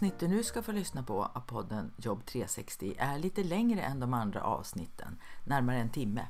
[0.00, 4.00] Avsnitt du nu ska få lyssna på av podden Jobb 360 är lite längre än
[4.00, 6.26] de andra avsnitten, närmare en timme.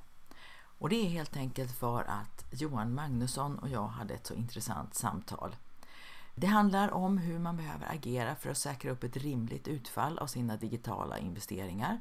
[0.79, 4.95] Och det är helt enkelt för att Johan Magnusson och jag hade ett så intressant
[4.95, 5.57] samtal.
[6.35, 10.27] Det handlar om hur man behöver agera för att säkra upp ett rimligt utfall av
[10.27, 12.01] sina digitala investeringar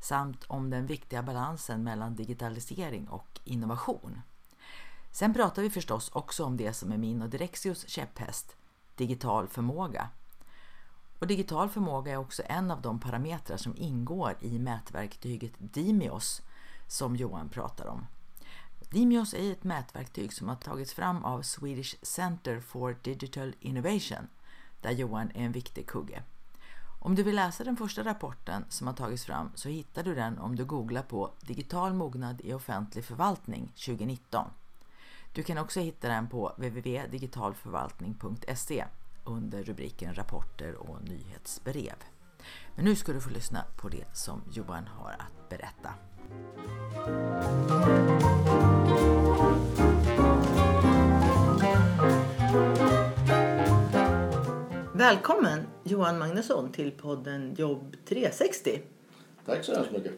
[0.00, 4.20] samt om den viktiga balansen mellan digitalisering och innovation.
[5.12, 8.56] Sen pratar vi förstås också om det som är min och Direxios käpphäst,
[8.96, 10.10] digital förmåga.
[11.24, 16.42] Och digital förmåga är också en av de parametrar som ingår i mätverktyget Dimios
[16.86, 18.06] som Johan pratar om.
[18.90, 24.28] Dimios är ett mätverktyg som har tagits fram av Swedish Center for Digital Innovation
[24.80, 26.22] där Johan är en viktig kugge.
[27.00, 30.38] Om du vill läsa den första rapporten som har tagits fram så hittar du den
[30.38, 34.46] om du googlar på Digital mognad i offentlig förvaltning 2019.
[35.32, 38.84] Du kan också hitta den på www.digitalförvaltning.se
[39.24, 41.96] under rubriken Rapporter och nyhetsbrev.
[42.76, 45.94] Men nu ska du få lyssna på det som Johan har att berätta.
[54.92, 58.80] Välkommen Johan Magnusson till podden Jobb 360.
[59.46, 60.12] Tack så hemskt mycket.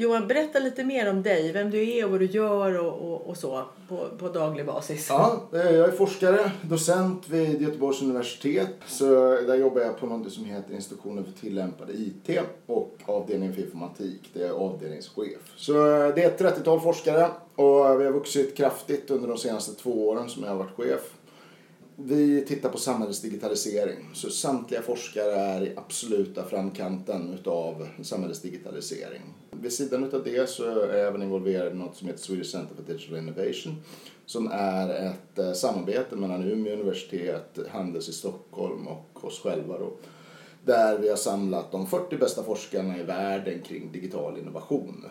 [0.00, 3.26] Johan, berätta lite mer om dig, vem du är och vad du gör och, och,
[3.26, 5.06] och så på, på daglig basis.
[5.08, 8.74] Ja, eh, jag är forskare, docent vid Göteborgs universitet.
[8.86, 9.04] Så
[9.46, 14.30] där jobbar jag på något som heter Institutionen för tillämpad IT och avdelningen för informatik.
[14.32, 15.52] Det är avdelningschef.
[15.56, 19.82] Så eh, det är ett 30-tal forskare och vi har vuxit kraftigt under de senaste
[19.82, 21.14] två åren som jag har varit chef.
[21.96, 24.10] Vi tittar på samhällets digitalisering.
[24.14, 29.22] Så samtliga forskare är i absoluta framkanten utav samhällets digitalisering.
[29.50, 32.74] Vid sidan utav det så är jag även involverad i något som heter Swedish Center
[32.74, 33.76] for Digital Innovation
[34.30, 39.92] som är ett eh, samarbete mellan Umeå universitet, Handels i Stockholm och oss själva då.
[40.64, 45.04] Där vi har samlat de 40 bästa forskarna i världen kring digital innovation.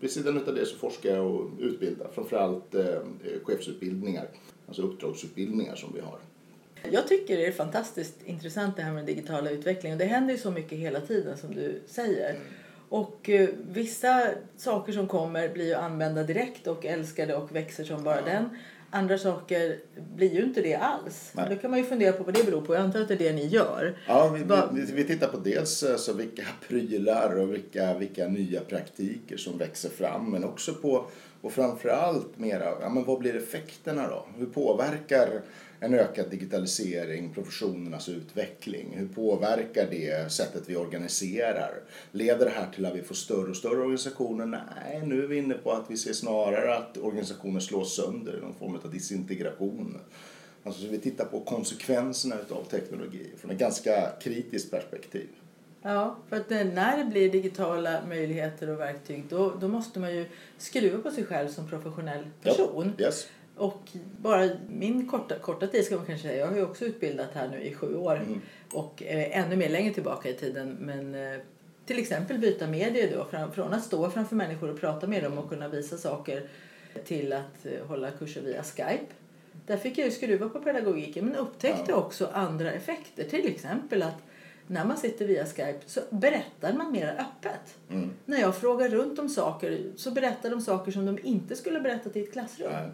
[0.00, 2.98] Vid sidan utav det så forskar jag och utbildar, framförallt eh,
[3.44, 4.28] chefsutbildningar,
[4.68, 6.18] alltså uppdragsutbildningar som vi har.
[6.92, 9.98] Jag tycker det är fantastiskt intressant det här med den digitala utvecklingen.
[9.98, 12.38] Det händer ju så mycket hela tiden som du säger.
[12.90, 14.22] Och eh, vissa
[14.56, 18.48] saker som kommer blir ju använda direkt och älskade och växer som bara den.
[18.92, 19.78] Andra saker
[20.16, 21.32] blir ju inte det alls.
[21.34, 21.46] Nej.
[21.50, 22.74] Då kan man ju fundera på vad det beror på.
[22.74, 23.96] Jag antar att det är det ni gör.
[24.06, 28.60] Ja, vi, Va- vi, vi tittar på dels alltså, vilka prylar och vilka, vilka nya
[28.60, 31.06] praktiker som växer fram men också på
[31.40, 34.26] och framförallt mera, ja, men vad blir effekterna då?
[34.38, 35.28] Hur påverkar
[35.80, 38.94] en ökad digitalisering professionernas utveckling?
[38.96, 41.74] Hur påverkar det sättet vi organiserar?
[42.12, 44.46] Leder det här till att vi får större och större organisationer?
[44.46, 48.40] Nej, nu är vi inne på att vi ser snarare att organisationer slås sönder i
[48.40, 49.98] någon form av disintegration.
[50.64, 55.28] Alltså, så vi tittar på konsekvenserna av teknologi från ett ganska kritiskt perspektiv.
[55.82, 60.14] Ja, för att det- när det blir digitala möjligheter och verktyg då, då måste man
[60.16, 60.24] ju
[60.58, 62.92] skruva på sig själv som professionell person.
[62.98, 63.26] Yes.
[63.60, 66.40] Och bara min korta, korta tid ska man kanske säga.
[66.40, 68.16] Jag har ju också utbildat här nu i sju år.
[68.16, 68.40] Mm.
[68.72, 70.76] Och eh, ännu mer längre tillbaka i tiden.
[70.80, 71.40] Men eh,
[71.86, 73.24] till exempel byta medier då.
[73.24, 76.48] Fram, från att stå framför människor och prata med dem och kunna visa saker
[77.04, 79.06] till att eh, hålla kurser via Skype.
[79.66, 81.94] Där fick jag ju skruva på pedagogiken men upptäckte Ja.
[81.96, 83.24] också andra effekter.
[83.24, 84.16] Till exempel att
[84.66, 87.78] när man sitter via Skype så berättar man mer öppet.
[87.90, 88.10] Mm.
[88.24, 92.16] När jag frågar runt om saker så berättar de saker som de inte skulle berättat
[92.16, 92.72] i ett klassrum.
[92.72, 92.88] Nej.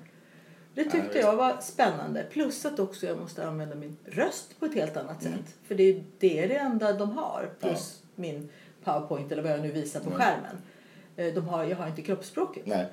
[0.76, 2.24] Det Ja, tyckte jag var spännande.
[2.32, 5.38] Plus att också jag måste använda min röst på ett helt annat Mm.
[5.38, 5.54] sätt.
[5.68, 7.50] För det är, det är det enda de har.
[7.60, 8.48] Plus min
[8.84, 10.18] powerpoint eller vad jag nu visar på Mm.
[10.20, 10.56] skärmen.
[11.16, 12.66] Eh, De har, jag har inte kroppsspråket.
[12.66, 12.86] Nej.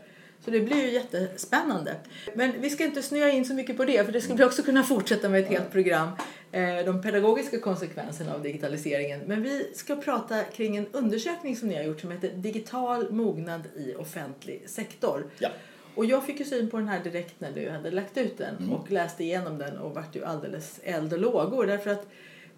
[0.46, 1.96] Så det blir ju jättespännande.
[2.36, 4.64] Men vi ska inte snöa in så mycket på det för det ska vi också
[4.64, 6.10] kunna fortsätta med ett helt program.
[6.52, 9.20] Eh, De pedagogiska konsekvenserna av digitaliseringen.
[9.26, 13.62] Men vi ska prata kring en undersökning som ni har gjort som heter Digital mognad
[13.76, 15.26] i offentlig sektor.
[15.40, 15.50] Ja.
[15.96, 18.56] Och jag fick ju syn på den här direkt när du hade lagt ut den
[18.58, 18.74] Mm.
[18.74, 22.08] och läste igenom den och vart ju alldeles eld och lågor därför att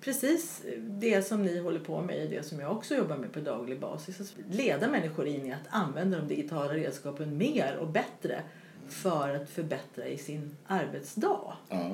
[0.01, 3.39] precis det som ni håller på med är det som jag också jobbar med på
[3.39, 4.21] daglig basis.
[4.21, 8.41] Att leda människor in i att använda de digitala redskapen mer och bättre
[8.89, 11.53] för att förbättra i sin arbetsdag.
[11.69, 11.91] Ja.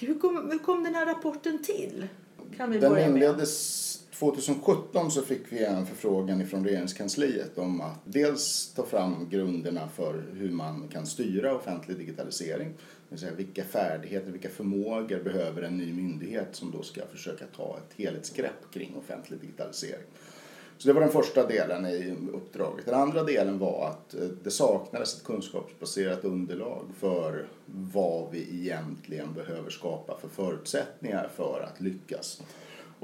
[0.00, 2.06] hur kom, hur kom den här rapporten till?
[2.56, 3.16] Kan vi Den börja med?
[3.16, 3.83] inleddes
[4.18, 10.24] 2017 så fick vi en förfrågan från regeringskansliet om att dels ta fram grunderna för
[10.32, 12.68] hur man kan styra offentlig digitalisering.
[12.68, 17.44] Det vill säga vilka färdigheter, vilka förmågor behöver en ny myndighet som då ska försöka
[17.56, 20.06] ta ett helhetsgrepp kring offentlig digitalisering.
[20.78, 22.86] Så det var den första delen i uppdraget.
[22.86, 29.34] Den andra delen var att eh, det saknades ett kunskapsbaserat underlag för vad vi egentligen
[29.34, 32.42] behöver skapa för förutsättningar för att lyckas.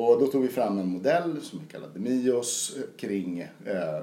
[0.01, 4.03] Och då tog vi fram en modell som vi kallade Mios kring eh,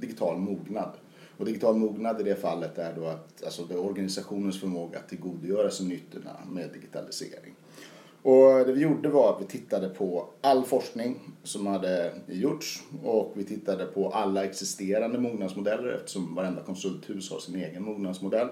[0.00, 0.90] digital mognad.
[1.38, 5.08] Och digital mognad i det fallet är då att, alltså det är organisationens förmåga att
[5.08, 7.54] tillgodogöra sig nyttorna med digitalisering.
[8.22, 13.32] Och det vi gjorde var att vi tittade på all forskning som hade gjorts och
[13.34, 18.48] vi tittade på alla existerande mognadsmodeller eftersom varenda konsulthus har sin egen mognadsmodell.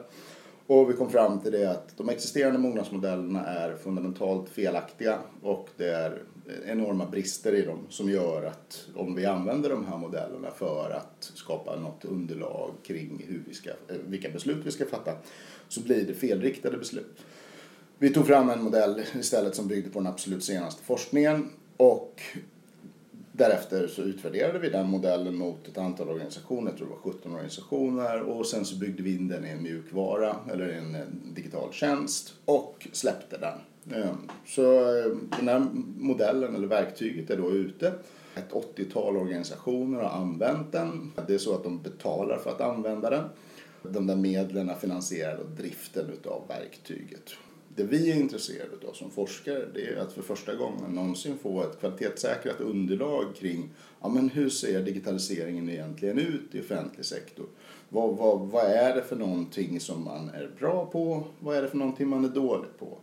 [0.67, 5.89] Och vi kom fram till det att de existerande mognadsmodellerna är fundamentalt felaktiga och det
[5.89, 6.23] är
[6.67, 11.33] enorma brister i dem som gör att om vi använder de här modellerna för att
[11.35, 15.13] skapa något underlag kring hur vi ska, eh, vilka beslut vi ska fatta
[15.69, 17.19] så blir det felriktade beslut.
[17.99, 22.23] Vi tog fram en modell istället som byggde på den absolut senaste forskningen och
[23.33, 27.33] därefter så utvärderade vi den modellen mot ett antal organisationer, jag tror det var 17
[27.33, 31.01] organisationer och sen så byggde vi in den i en mjukvara eller en eh,
[31.35, 33.59] digital tjänst och släppte den.
[33.91, 35.67] Ehm, så eh, den här
[35.99, 37.93] modellen eller verktyget är då ute.
[38.35, 41.13] Ett 80-tal organisationer har använt den.
[41.27, 43.25] Det är så att de betalar för att använda den.
[43.83, 47.35] De där medlen finansierar driften utav verktyget
[47.77, 51.63] det vi är intresserade av som forskare det är att för första gången någonsin få
[51.63, 53.71] ett kvalitetssäkrat underlag kring
[54.01, 57.47] ja, men hur ser digitaliseringen egentligen ut i offentlig sektor.
[57.89, 61.25] Vad, vad, vad är det för någonting som man är bra på?
[61.39, 62.99] Vad är det för någonting man är dålig på?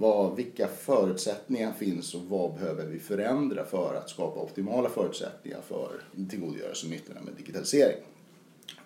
[0.00, 6.02] Vad, vilka förutsättningar finns och vad behöver vi förändra för att skapa optimala förutsättningar för
[6.30, 7.96] tillgodogörelse och nyttorna med digitalisering?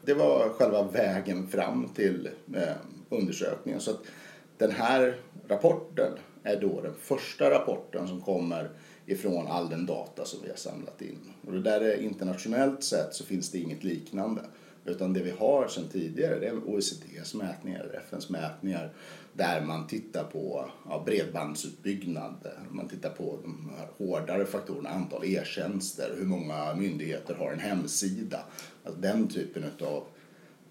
[0.04, 2.76] Det var själva vägen fram till eh,
[3.08, 3.80] undersökningen.
[3.80, 4.00] Så att
[4.58, 5.16] den här
[5.48, 6.12] rapporten
[6.42, 8.70] är då den första rapporten som kommer
[9.06, 11.18] ifrån all den data som vi har samlat in.
[11.46, 14.40] Och det där är internationellt sett så finns det inget liknande.
[14.84, 18.92] Utan det vi har sedan tidigare det är OECDs mätningar, FNs mätningar
[19.32, 26.26] där man tittar på ja, bredbandsutbyggnad, man tittar på de hårdare faktorerna, antal e-tjänster, hur
[26.26, 28.40] många myndigheter har en hemsida.
[28.84, 30.04] Alltså den typen av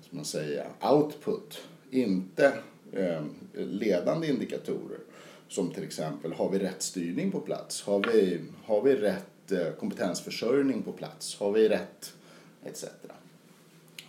[0.10, 1.62] man säger, output.
[1.92, 2.54] Inte
[2.96, 3.22] Eh,
[3.54, 5.00] ledande indikatorer
[5.48, 7.82] som till exempel har vi rätt styrning på plats?
[7.82, 11.40] Har vi, har vi rätt eh, kompetensförsörjning på plats?
[11.40, 12.14] Har vi rätt
[12.66, 12.86] etc.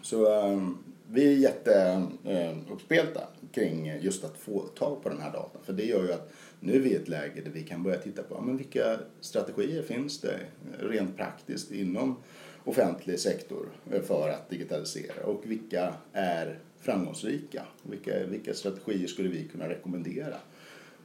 [0.05, 0.79] Så ehm,
[1.11, 5.62] vi är jätteuppspelta ehm, kring just att få tag på den här datan.
[5.65, 7.99] För det gör ju att nu är vi i ett läge där vi kan börja
[7.99, 10.39] titta på men vilka strategier finns det
[10.79, 12.17] rent praktiskt inom
[12.65, 13.69] offentlig sektor
[14.06, 17.67] för att digitalisera och vilka är framgångsrika?
[17.83, 20.37] Vilka, vilka strategier skulle vi kunna rekommendera?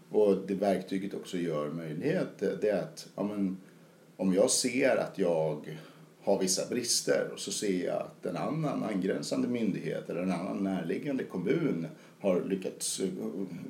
[0.09, 3.57] Och det verktyget också gör möjlighet det är att ja, men,
[4.15, 5.77] om jag ser att jag
[6.23, 10.63] har vissa brister och så ser jag att en annan angränsande myndighet eller en annan
[10.63, 11.87] närliggande kommun
[12.19, 13.07] har lyckats eh,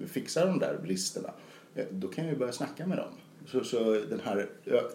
[0.07, 1.33] fixa de där bristerna,
[1.75, 3.11] eh, då kan jag ju börja snacka med dem.
[3.45, 4.49] Så, så den här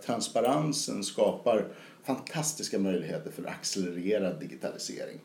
[0.06, 1.68] transparensen skapar
[2.02, 5.20] fantastiska möjligheter för accelererad digitalisering.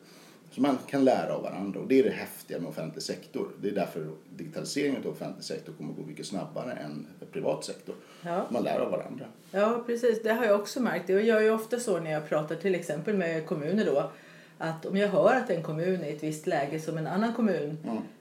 [0.51, 3.47] Så man kan lära av varandra och det är det häftiga med offentlig sektor.
[3.61, 7.95] Det är därför digitaliseringen av offentlig sektor kommer att gå mycket snabbare än privat sektor.
[8.21, 8.47] Ja.
[8.49, 9.25] Man lär av varandra.
[9.51, 10.23] Ja, precis.
[10.23, 11.09] Det har jag också märkt.
[11.09, 14.11] Jag gör ju ofta så när jag pratar till exempel med kommuner då.
[14.57, 17.33] Att om jag hör att en kommun är i ett visst läge som en annan
[17.33, 17.77] kommun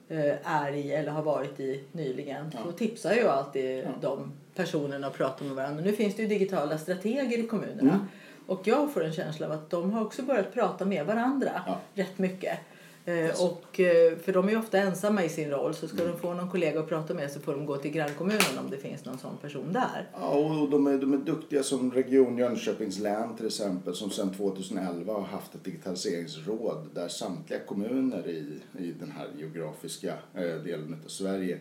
[0.09, 0.37] mm.
[0.43, 2.51] är i eller har varit i nyligen.
[2.53, 2.59] Ja.
[2.63, 3.89] Så tipsar jag alltid ja.
[4.01, 5.83] de personerna och pratar med varandra.
[5.83, 7.93] Nu finns det ju digitala strateger i kommunerna.
[7.93, 8.05] Mm.
[8.49, 11.79] Och jag får en känsla av att de har också börjat prata med varandra ja.
[11.93, 12.59] rätt mycket.
[13.05, 16.11] Eh, och, eh, för de är ju ofta ensamma i sin roll så ska mm.
[16.11, 18.77] de få någon kollega att prata med så får de gå till grannkommunen om det
[18.77, 20.09] finns någon sån person där.
[20.13, 24.33] Ja, och de är, de är duktiga som Region Jönköpings län till exempel som sedan
[24.33, 31.01] 2011 har haft ett digitaliseringsråd där samtliga kommuner i, i den här geografiska eh, delen
[31.05, 31.59] av Sverige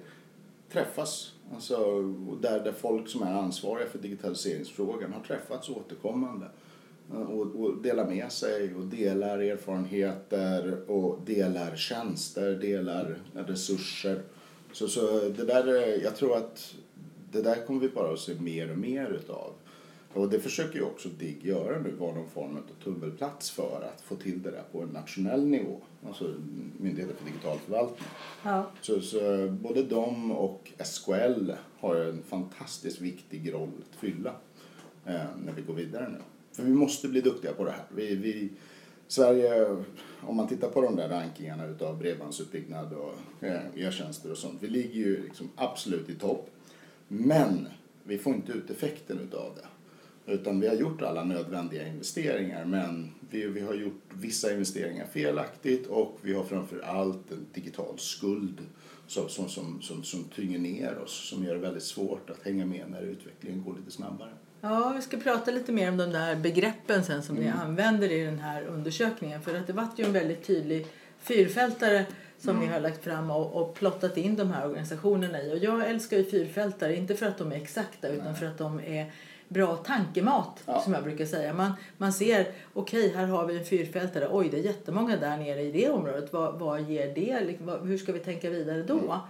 [0.72, 1.32] träffas.
[1.54, 2.02] Alltså,
[2.40, 6.46] där, där folk som är ansvariga för digitaliseringsfrågan har träffats återkommande
[7.10, 14.22] och, och delar med sig och delar erfarenheter och delar tjänster, delar resurser.
[14.72, 15.66] Så, så det där,
[16.04, 16.74] jag tror att
[17.32, 19.52] det där kommer vi bara att se mer och mer utav.
[20.12, 24.00] Och det försöker ju också DIGG göra nu, vara någon form av tummelplats för att
[24.00, 25.80] få till det där på en nationell nivå.
[26.06, 26.34] Alltså
[26.78, 28.08] Myndigheten för digital förvaltning.
[28.44, 28.70] Ja.
[28.80, 31.50] Så, så både de och SKL
[31.80, 34.34] har en fantastiskt viktig roll att fylla
[35.06, 36.18] eh, när vi går vidare nu.
[36.58, 37.84] För vi måste bli duktiga på det här.
[37.94, 38.50] Vi, vi,
[39.08, 39.76] Sverige,
[40.20, 44.68] om man tittar på de där rankingarna utav bredbandsutbyggnad och eh, e-tjänster och sånt, vi
[44.68, 46.50] ligger ju liksom absolut i topp.
[47.08, 47.68] Men
[48.04, 50.32] vi får inte ut effekten utav det.
[50.32, 55.86] Utan vi har gjort alla nödvändiga investeringar men vi, vi har gjort vissa investeringar felaktigt
[55.86, 58.60] och vi har framför allt en digital skuld
[59.06, 62.66] som, som, som, som, som tynger ner oss, som gör det väldigt svårt att hänga
[62.66, 64.32] med när utvecklingen går lite snabbare.
[64.60, 68.24] Ja, vi ska prata lite mer om de där begreppen sen som ni använder i
[68.24, 69.42] den här undersökningen.
[69.42, 70.86] För att det var ju en väldigt tydlig
[71.18, 72.04] fyrfältare
[72.38, 75.52] som ni har lagt fram och, och plottat in de här organisationerna i.
[75.54, 78.80] Och jag älskar ju fyrfältare, inte för att de är exakta utan för att de
[78.80, 79.12] är
[79.48, 80.80] bra tankemat Ja.
[80.80, 81.54] som jag brukar säga.
[81.54, 85.62] Man, man ser, okej här har vi en fyrfältare, oj det är jättemånga där nere
[85.62, 86.32] i det området.
[86.32, 87.40] Vad, vad ger det?
[87.40, 89.20] Liksom, hur ska vi tänka vidare då?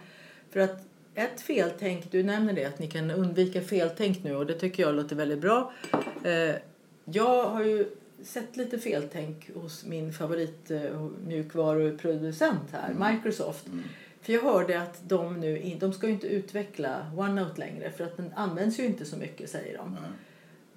[0.51, 0.88] För att
[1.19, 4.95] ett feltänk, du nämner det att ni kan undvika feltänk nu och det tycker jag
[4.95, 5.73] låter väldigt bra.
[6.25, 6.55] Eh,
[7.05, 7.87] jag har ju
[8.23, 10.81] sett lite feltänk hos min favorit eh,
[12.73, 13.67] här, Microsoft.
[14.21, 18.33] För jag hörde att de nu de ska inte utveckla OneNote längre för att den
[18.37, 19.97] används ju inte så mycket säger de.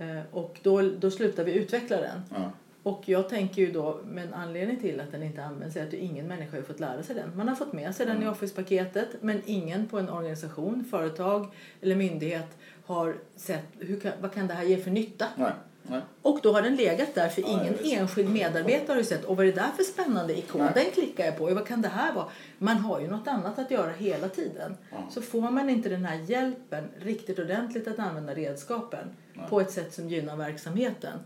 [0.06, 2.22] Eh, och då, då slutar vi utveckla den.
[2.30, 2.52] Ja.
[2.84, 6.28] Och jag tänker ju då, men anledningen till att den inte används är att ingen
[6.28, 7.38] människa har fått lära sig den.
[7.38, 11.48] Man har fått med sig den i Office-paketet men ingen på en organisation, företag
[11.82, 15.28] eller myndighet har sett hur kan, vad kan det här ge för nytta.
[15.36, 15.52] Nej,
[15.84, 16.02] nej.
[16.22, 19.38] Och då har den legat där för Ja, ingen enskild medarbetare har ju sett och
[19.38, 20.62] vad är det där för spännande ikon?
[20.62, 20.72] Nej.
[20.76, 21.44] Den klickar jag på.
[21.44, 22.26] Och vad kan det här vara?
[22.58, 24.78] Man har ju något annat att göra hela tiden.
[25.10, 29.08] Så får man inte den här hjälpen riktigt ordentligt att använda redskapen
[29.50, 31.20] på ett sätt som gynnar verksamheten.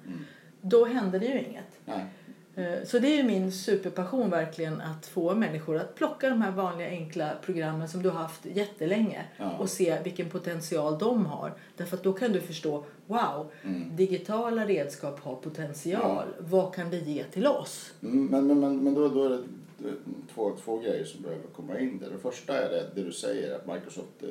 [0.70, 1.80] Då händer det ju inget.
[1.86, 2.06] nej.
[2.56, 6.52] Eh, Så det är ju min superpassion verkligen att få människor att plocka de här
[6.52, 9.52] vanliga enkla programmen som du har haft jättelänge Ja.
[9.60, 11.54] och se vilken potential de har.
[11.78, 13.52] Därför att då kan du förstå, wow,
[13.92, 16.26] digitala redskap har potential.
[16.40, 17.94] Vad kan det ge till oss?
[18.04, 19.44] Mm, Men, men, men, men då, då är det
[20.34, 22.10] två, två grejer som behöver komma in där.
[22.10, 24.30] Det första är det, det du säger att Microsoft eh,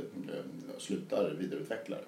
[0.78, 2.02] slutar vidareutveckla det.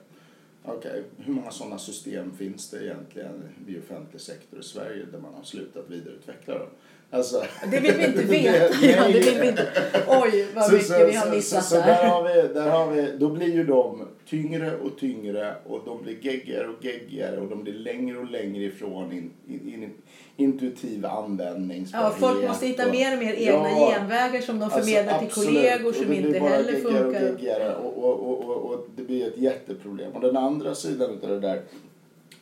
[0.69, 5.35] Okej, hur många sådana system finns det egentligen i offentlig sektor i Sverige där man
[5.35, 6.69] har slutat vidareutveckla dem?
[7.11, 8.87] Alltså, Det vill vi inte veta.
[8.87, 9.67] Ja, det vill vi inte.
[10.09, 12.05] Oj, vad mycket vi har missat så, så, där.
[12.07, 16.17] Har vi, där har vi, då blir ju de tyngre och tyngre och de blir
[16.21, 19.91] geggigare och geggigare och de blir längre och längre ifrån in, in, in,
[20.37, 22.17] intuitiv användningsbarhet.
[22.21, 25.27] Ja, folk måste hitta och- mer och mer egna Ja, genvägar som de förmedlar till
[25.29, 25.49] absolut.
[25.49, 27.23] kollegor som inte heller geggigare funkar.
[27.23, 30.13] Och, geggigare och, och, och, och, det blir ett jätteproblem.
[30.13, 31.61] Och den andra sidan utav det där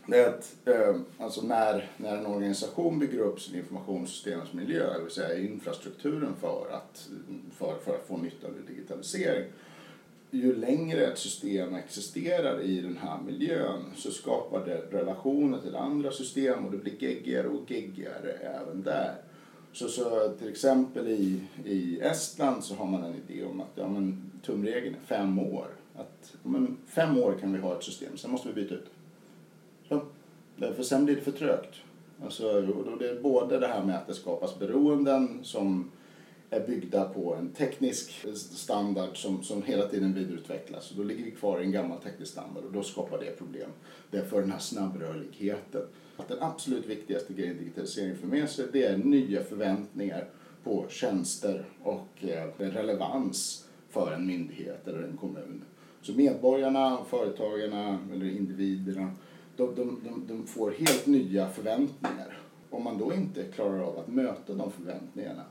[0.06, 5.12] det är att eh, alltså när, när en organisation bygger upp sin informationssystemsmiljö, det vill
[5.12, 7.08] säga infrastrukturen för att,
[7.58, 9.44] för, för att få nytta av digitalisering,
[10.30, 16.10] ju längre ett system existerar i den här miljön så skapar det relationer till andra
[16.10, 19.14] system och det blir geggigare och geggigare även där.
[19.72, 23.88] Så, så till exempel i, i Estland så har man en idé om att ja,
[23.88, 25.66] men, tumregeln är fem år.
[25.94, 28.84] Att, ja, men, fem år kan vi ha ett system, sen måste vi byta ut
[28.84, 28.93] det.
[30.56, 31.74] Eh, därför sen blir det för trögt.
[32.22, 35.90] Alltså, och det är både det här med att det skapas beroenden som
[36.50, 40.90] är byggda på en teknisk standard som, som hela tiden vidareutvecklas.
[40.90, 43.70] Och då ligger vi kvar i en gammal teknisk standard och då skapar det problem.
[44.10, 45.82] Det är för den här snabbrörligheten.
[46.16, 50.28] Att den absolut viktigaste grejen digitaliseringen för med sig det är nya förväntningar
[50.64, 55.64] på tjänster och eh, relevans för en myndighet eller en kommun.
[56.02, 59.10] Så medborgarna, företagarna eller individerna
[59.56, 62.38] de, de, de, de får helt nya förväntningar.
[62.70, 65.44] Om man då inte klarar av att möta de förväntningarna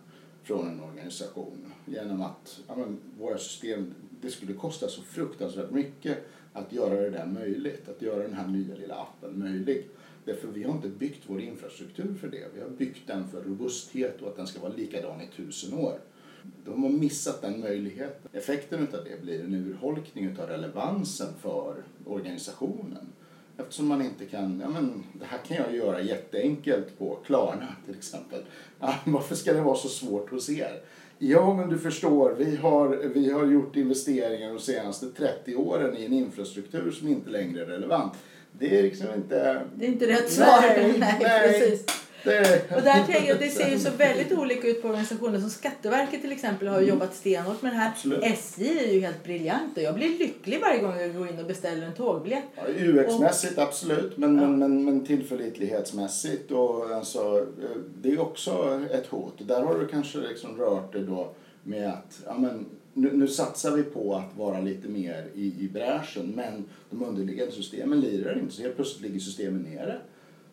[0.44, 6.18] från en organisation genom att ja, men, våra system, det skulle kosta så fruktansvärt mycket
[6.54, 9.90] att göra det där möjligt, att göra den här nya lilla appen möjlig.
[10.26, 12.48] Därför vi har inte byggt vår infrastruktur för det.
[12.56, 16.00] Vi har byggt den för robusthet och att den ska vara likadan i tusen år.
[16.66, 18.30] De har missat den möjligheten.
[18.34, 23.08] Effekten av det blir en urholkning av relevansen för organisationen.
[23.58, 27.96] Eftersom man inte kan, ja men det här kan jag göra jätteenkelt på Klarna till
[27.98, 28.42] exempel.
[28.80, 30.82] Ja, varför ska det vara så svårt hos er?
[31.18, 36.06] Ja men du förstår, vi har, vi har gjort investeringar de senaste 30 åren i
[36.06, 38.14] en infrastruktur som inte längre är relevant.
[38.52, 39.62] Det är liksom inte...
[39.76, 40.62] Det är inte rätt Nej, svar.
[40.78, 41.48] Nej, nej.
[41.48, 42.03] precis.
[42.26, 45.40] Och där tänker jag, det ser ju så väldigt olika ut på organisationer.
[45.40, 47.84] Som Skatteverket till exempel har ju jobbat stenhårt med det här.
[47.84, 47.94] Mm.
[47.94, 48.24] Absolut.
[48.24, 49.82] SJ är ju helt briljanta.
[49.82, 52.44] Jag blir lycklig varje gång jag går in och beställer en tågbiljett.
[52.56, 57.48] Ja, UX-mässigt absolut, men, men, men, men tillförlitlighetsmässigt och alltså,
[58.02, 59.48] det är också ett hot.
[59.48, 63.72] Där har du kanske liksom rört dig då med att ja, men, nu, nu satsar
[63.72, 68.54] vi på att vara lite mer i, i bräschen men de underliggande systemen lirar inte
[68.54, 70.00] så helt plötsligt ligger systemen nere.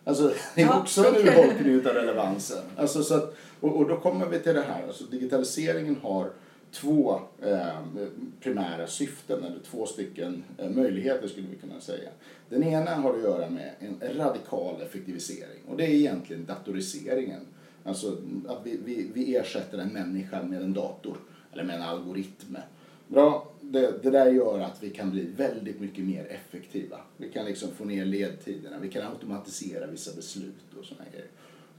[0.05, 2.65] Alltså, det är också en urholkning utav relevansen.
[2.77, 6.31] Alltså, så att, och, och då kommer vi till det här, alltså, digitaliseringen har
[6.73, 7.79] två eh,
[8.41, 12.11] primära syften, eller två stycken eh, möjligheter skulle vi kunna säga.
[12.49, 17.41] Den ena har att göra med en radikal effektivisering och det är egentligen datoriseringen.
[17.85, 18.17] Alltså
[18.49, 21.17] att vi, vi, vi ersätter en människa med en dator
[21.53, 22.57] eller med en algoritm.
[23.09, 27.01] Bra, det, det där gör att vi kan bli väldigt mycket mer effektiva.
[27.17, 31.29] Vi kan liksom få ner ledtiderna, vi kan automatisera vissa beslut och sådana grejer.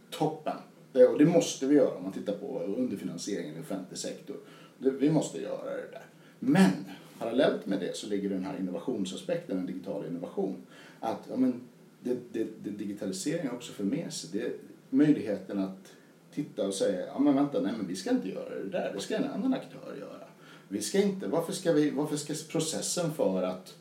[0.10, 0.58] Toppen!
[0.92, 4.38] Det, och det måste vi göra om man tittar på underfinansieringen i offentlig sektor.
[4.78, 6.06] Det, vi måste göra det där.
[6.40, 6.72] Men
[7.20, 10.56] parallellt med det så ligger den här innovationsaspekten, en digital innovation.
[11.00, 11.62] Att ja, men,
[12.00, 14.54] det, det, det digitaliseringen också för med sig, det är
[14.90, 15.94] möjligheten att
[16.34, 19.00] titta och säga, ja men vänta, nej men vi ska inte göra det där, det
[19.00, 20.31] ska en annan aktör göra.
[20.72, 23.76] Vi ska inte, varför ska, vi, varför ska processen för att,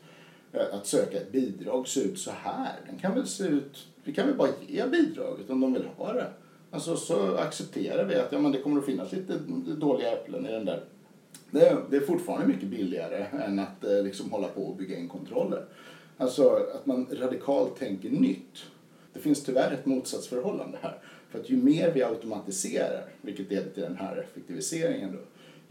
[0.53, 2.75] eh, att söka ett bidrag se ut så här?
[2.89, 6.13] Den kan väl se ut, vi kan väl bara ge bidraget om de vill ha
[6.13, 6.27] det.
[6.71, 9.33] Alltså så accepterar vi att ja, men det kommer att finnas lite
[9.77, 10.83] dåliga äpplen i den där.
[11.51, 14.97] Det är, det är fortfarande mycket billigare än att eh, liksom hålla på och bygga
[14.97, 15.65] in kontroller.
[16.17, 18.63] Alltså att man radikalt tänker nytt.
[19.13, 20.97] Det finns tyvärr ett motsatsförhållande här.
[21.29, 25.19] För att ju mer vi automatiserar, vilket leder till den här effektiviseringen då,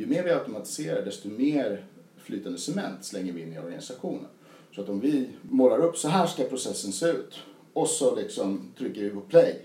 [0.01, 1.85] ju mer vi automatiserar desto mer
[2.17, 4.27] flytande cement slänger vi in i organisationen.
[4.73, 7.39] Så att om vi målar upp så här ska processen se ut
[7.73, 9.61] och så liksom trycker vi på play.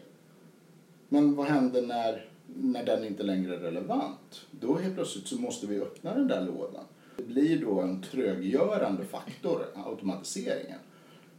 [1.09, 4.45] Men vad händer när, när den inte längre är relevant?
[4.51, 6.83] Då helt plötsligt så måste vi öppna den där lådan.
[7.17, 10.79] Det blir då en tröggörande faktor, automatiseringen,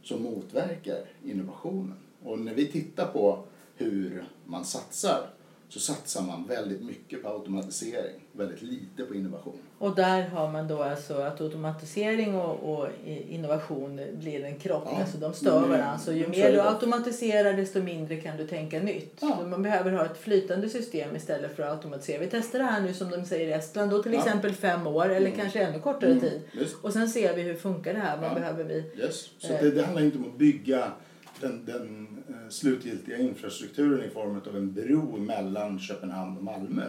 [0.03, 1.97] som motverkar innovationen.
[2.23, 3.43] Och när vi tittar på
[3.75, 5.29] hur man satsar
[5.69, 9.57] så satsar man väldigt mycket på automatisering, väldigt lite på innovation.
[9.79, 12.87] Och där har man då alltså att automatisering och, och
[13.29, 14.83] innovation blir en krock.
[14.91, 15.97] Ja, Alltså de stör men, varandra.
[15.97, 19.13] Så ju mer du automatiserar desto mindre kan du tänka nytt.
[19.19, 19.37] Ja.
[19.41, 22.19] Så man behöver ha ett flytande system istället för att automatisera.
[22.19, 23.91] Vi testar det här nu som de säger i Estland.
[23.91, 24.19] Då till Ja.
[24.19, 26.41] exempel fem år eller kanske ännu kortare Mm, tid.
[26.51, 26.83] Just.
[26.83, 28.17] Och sen ser vi hur funkar det här.
[28.21, 28.83] Vad behöver vi?
[29.01, 29.29] Yes.
[29.37, 29.61] Så Eh.
[29.61, 30.91] det, det handlar inte om att bygga
[31.41, 36.83] den, den eh, slutgiltiga infrastrukturen i form av en bro mellan Köpenhamn och Malmö.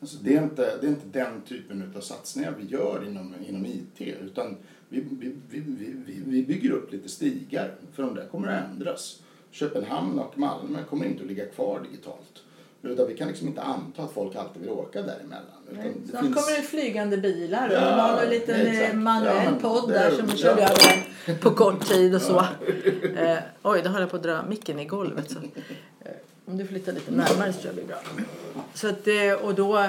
[0.00, 3.66] Alltså det, är inte, det är inte den typen av satsningar vi gör inom, inom
[3.66, 4.56] IT utan
[4.88, 5.60] vi, vi, vi,
[6.06, 9.20] vi, vi- bygger upp lite stigar för de där kommer att ändras.
[9.50, 12.42] Köpenhamn och Malmö kommer inte att ligga kvar digitalt.
[12.82, 15.42] Utan vi kan liksom inte anta att folk alltid vill åka däremellan.
[15.70, 19.88] Utan Snart finns- kommer det flygande bilar och Ja, någon liten eh, manuell Ja, podd
[19.90, 21.06] där som kör över
[21.40, 22.38] på kort tid och så.
[23.16, 25.30] Eh, oj, då höll jag på att dra micken i golvet.
[25.30, 25.38] Så.
[25.38, 26.10] Eh,
[26.46, 28.62] om du flyttar lite närmare så tror jag det blir bra.
[28.74, 29.84] Så att, eh, och då,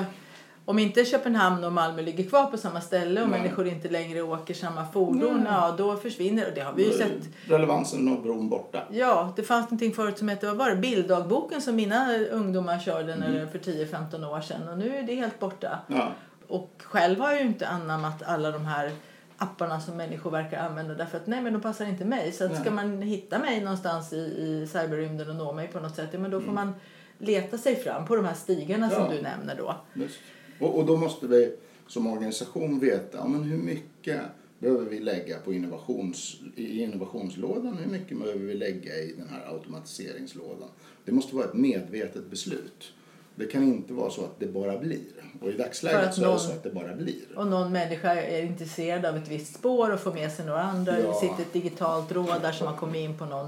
[0.65, 3.39] om inte Köpenhamn och Malmö ligger kvar på samma ställe och Nej.
[3.39, 7.11] människor inte längre åker samma fordon, ja då försvinner och det har vi ju sett.
[7.47, 8.83] Relevansen av bron borta.
[8.91, 13.13] Ja, det fanns någonting förut som hette, vad var det, bilddagboken som mina ungdomar körde
[13.13, 13.31] Mm.
[13.33, 15.79] när för 10-15 år sedan och nu är det helt borta.
[15.87, 16.11] Ja.
[16.47, 18.91] Och själv har jag ju inte anammat alla de här
[19.37, 22.31] apparna som människor verkar använda därför att nej men de passar inte mig.
[22.31, 25.95] Så att ska man hitta mig någonstans i, i cyberrymden och nå mig på något
[25.95, 26.73] sätt, ja, men då får man
[27.17, 28.97] leta sig fram på de här stigarna Mm.
[28.99, 29.05] Ja.
[29.07, 29.75] som du nämner då.
[29.93, 30.19] Just.
[30.59, 31.55] Och, och då måste vi
[31.87, 34.21] som organisation veta ja, men hur mycket
[34.59, 39.53] behöver vi lägga på innovations, i innovationslådan hur mycket behöver vi lägga i den här
[39.53, 40.69] automatiseringslådan.
[41.05, 42.93] Det måste vara ett medvetet beslut.
[43.35, 44.99] Det kan inte vara så att det bara blir.
[45.41, 47.15] Och i dagsläget att så är det så att det bara blir.
[47.35, 50.99] Och någon människa är intresserad av ett visst spår och får med sig några andra.
[50.99, 51.07] Ja.
[51.07, 53.47] Det sitter ett digitalt råd där som har kommit in på någon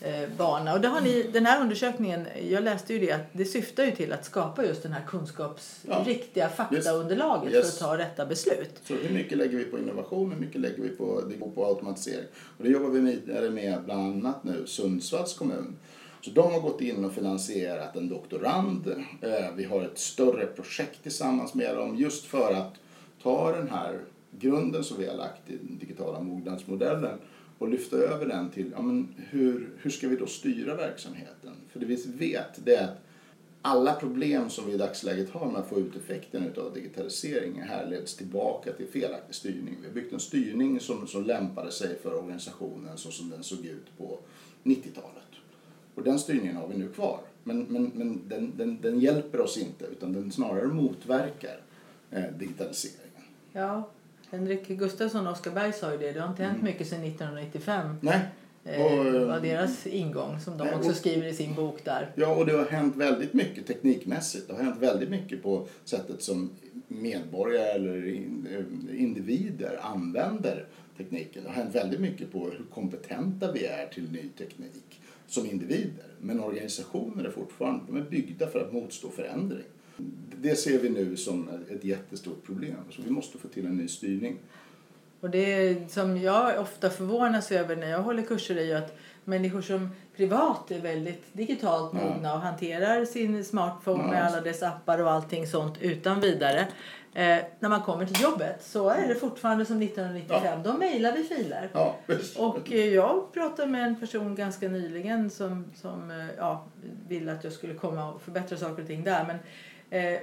[0.00, 0.74] eh, bana.
[0.74, 3.90] Och det har ni, den här undersökningen, jag läste ju det, att det syftar ju
[3.90, 5.80] till att skapa just den här kunskaps,
[6.34, 6.48] Ja.
[6.56, 7.78] faktaunderlaget Yes.
[7.78, 8.80] för att ta rätta beslut.
[8.84, 11.22] Så hur mycket lägger vi på innovation, hur mycket lägger vi på,
[11.54, 12.26] på automatisering?
[12.58, 15.76] Och det jobbar vi vidare med bland annat nu Sundsvalls kommun.
[16.24, 18.88] Så de har gått in och finansierat en doktorand.
[19.20, 22.74] Eh, vi har ett större projekt tillsammans med dem just för att
[23.22, 27.18] ta den här grunden som vi har lagt i den digitala mognadsmodellen
[27.58, 31.52] och lyfta över den till ja, men hur, hur ska vi då styra verksamheten?
[31.72, 32.98] För det vi vet det är att
[33.62, 38.16] alla problem som vi i dagsläget har med att få ut effekten av digitaliseringen härleds
[38.16, 39.76] tillbaka till felaktig styrning.
[39.80, 43.66] Vi har byggt en styrning som, som lämpade sig för organisationen så som den såg
[43.66, 44.18] ut på
[44.64, 45.21] 90-talet.
[45.94, 47.20] Och den styrningen har vi nu kvar.
[47.44, 51.60] Men, men, men den, den, den hjälper oss inte utan den snarare motverkar
[52.10, 53.22] eh, digitaliseringen.
[53.52, 53.88] Ja,
[54.30, 56.12] Henrik Gustafsson och Oskar Berg sa ju det.
[56.12, 56.64] Det har inte hänt Mm.
[56.72, 57.96] mycket sedan 1995.
[58.00, 58.20] Nej,
[58.64, 61.84] Eh, Och, eh, var deras ingång som de nej, också och- skriver i sin bok
[61.84, 62.10] där.
[62.14, 64.48] Ja, och det har hänt väldigt mycket teknikmässigt.
[64.48, 66.50] Det har hänt väldigt mycket på sättet som
[66.88, 71.42] medborgare eller eh, individer använder tekniken.
[71.42, 74.91] Det har hänt väldigt mycket på hur kompetenta vi är till ny teknik
[75.32, 76.06] som individer.
[76.20, 79.64] Men organisationer är fortfarande de är byggda för att motstå förändring.
[80.42, 82.76] Det ser vi nu som ett jättestort problem.
[82.90, 84.38] Så vi måste få till en ny styrning.
[85.20, 89.60] Och det som jag ofta förvånas över när jag håller kurser är ju att människor
[89.60, 92.00] som privat är väldigt digitalt Ja.
[92.08, 94.10] mogna och hanterar sin smartphone Ja.
[94.10, 96.66] med alla dess appar och allting sånt utan vidare.
[97.14, 100.62] Eh, när man kommer till jobbet så är det fortfarande som 1995.
[100.62, 101.68] Då mejlar vi filer.
[101.72, 101.96] Ja.
[102.38, 106.64] Och eh, jag pratade med en person ganska nyligen som, som eh, ja,
[107.08, 109.24] ville att jag skulle komma och förbättra saker och ting där.
[109.26, 109.38] Men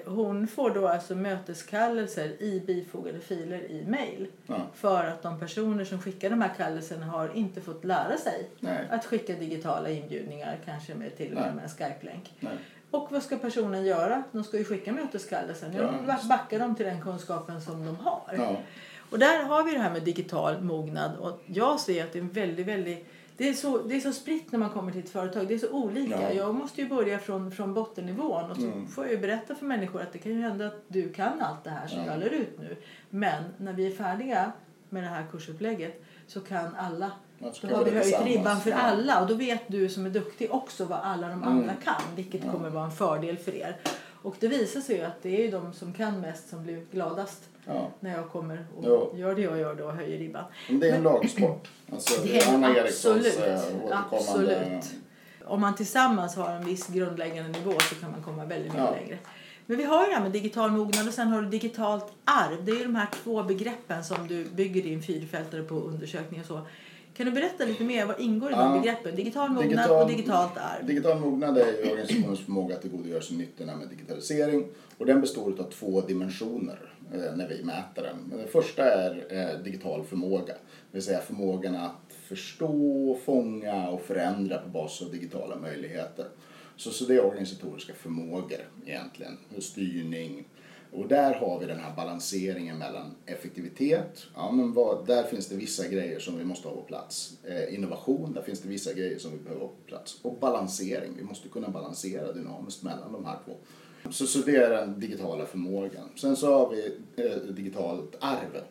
[0.05, 4.27] hon får då alltså möteskallelser i bifogade filer i mejl.
[4.47, 4.55] Ja.
[4.73, 8.87] För att de personer som skickar de här kallelserna har inte fått lära sig Nej.
[8.89, 12.33] att skicka digitala inbjudningar, kanske med till och med med en Skype-länk.
[12.91, 14.23] Och vad ska personen göra?
[14.31, 15.73] De ska ju skicka möteskallelsen.
[15.73, 15.93] Ja.
[16.07, 16.19] Ja.
[16.29, 18.21] Backa dem till den kunskapen som de har.
[18.37, 18.55] Ja.
[19.09, 21.11] Och där har vi det här med digital mognad.
[21.19, 23.07] Och jag ser att det är en väldigt, väldigt...
[23.39, 25.47] Det är, så, det är så spritt när man kommer till ett företag.
[25.47, 26.21] Det är så olika.
[26.21, 26.31] Ja.
[26.33, 28.51] Jag måste ju börja från, från bottennivån.
[28.51, 28.87] Och så Mm.
[28.87, 31.63] får jag ju berätta för människor att det kan ju hända att du kan allt
[31.63, 32.05] det här som Ja.
[32.05, 32.75] jag lär ut nu.
[33.09, 34.51] Men när vi är färdiga
[34.89, 37.11] med det här kursupplägget så kan alla.
[37.61, 38.75] Då har vi höjt ribban för Ja.
[38.77, 39.21] alla.
[39.21, 41.75] Och då vet du som är duktig också vad alla de andra Mm.
[41.83, 42.01] kan.
[42.15, 42.51] Vilket Ja.
[42.51, 43.75] kommer vara en fördel för er.
[44.21, 46.85] Och det visar sig ju att det är ju de som kan mest som blir
[46.91, 47.91] gladast Ja.
[47.99, 49.11] när jag kommer och Ja.
[49.19, 50.43] gör det jag gör då och höjer ribban.
[50.69, 51.67] Men det är en lagsport.
[51.93, 54.57] Alltså, Det är Anna Erikssons absolut, eh, återkommande...
[54.61, 54.91] absolut.
[55.45, 58.91] Om man tillsammans har en viss grundläggande nivå så kan man komma väldigt mycket Ja.
[58.91, 59.17] längre.
[59.65, 62.65] Men vi har ju det här med digital mognad och sen har du digitalt arv.
[62.65, 66.45] Det är ju de här två begreppen som du bygger din fyrfältare på undersökning och
[66.45, 66.61] så.
[67.17, 68.05] Kan du berätta lite mer?
[68.05, 68.79] Vad ingår i de Ja.
[68.81, 69.15] begreppen?
[69.15, 70.85] Digital mognad Digital- och digitalt arv.
[70.85, 74.65] Digital mognad är ju organisationens förmåga att tillgodogöra sig nyttorna med digitalisering.
[74.97, 76.79] Och den består av två dimensioner
[77.13, 78.29] Eh, när vi mäter den.
[78.29, 80.53] Det Den första är eh, digital förmåga.
[80.53, 86.25] Det vill säga förmågan att förstå, fånga och förändra på basis av digitala möjligheter.
[86.75, 89.37] Så, så det är organisatoriska förmågor egentligen.
[89.57, 90.45] Och styrning.
[90.91, 94.27] Och där har vi den här balanseringen mellan effektivitet.
[94.35, 97.37] Ja, men vad, där finns det vissa grejer som vi måste ha på plats.
[97.43, 100.19] Eh, innovation, där finns det vissa grejer som vi behöver ha på plats.
[100.21, 103.57] Och balansering, vi måste kunna balansera dynamiskt mellan de här två.
[104.11, 106.09] Så, så det är den digitala förmågan.
[106.15, 108.61] Sen så har vi eh, digitalt arv.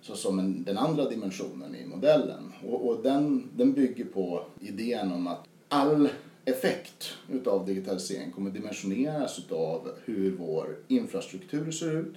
[0.00, 2.52] Så som en, den andra dimensionen i modellen.
[2.66, 6.08] Och, och den, den bygger på idén om att all
[6.44, 12.14] effekt utav digitalisering kommer dimensioneras utav hur vår infrastruktur ser ut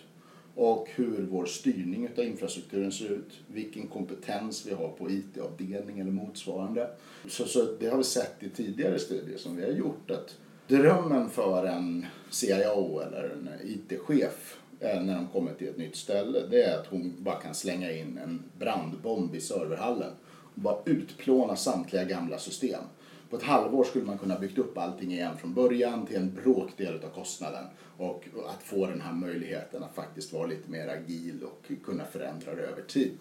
[0.55, 6.11] och hur vår styrning utav infrastrukturen ser ut, vilken kompetens vi har på IT-avdelning eller
[6.11, 6.89] motsvarande.
[7.27, 10.37] Så, så det har vi sett i tidigare studier som vi har gjort att
[10.69, 16.39] drömmen för en CIO eller en IT-chef eh, när de kommer till ett nytt ställe
[16.49, 21.55] det är att hon bara kan slänga in en brandbomb i serverhallen och bara utplåna
[21.55, 22.81] samtliga gamla system.
[23.29, 27.03] På ett halvår skulle man kunna byggt upp allting igen från början till en bråkdel
[27.03, 27.63] av kostnaden
[27.97, 32.55] och att få den här möjligheten att faktiskt vara lite mer agil och kunna förändra
[32.55, 33.11] det över tid.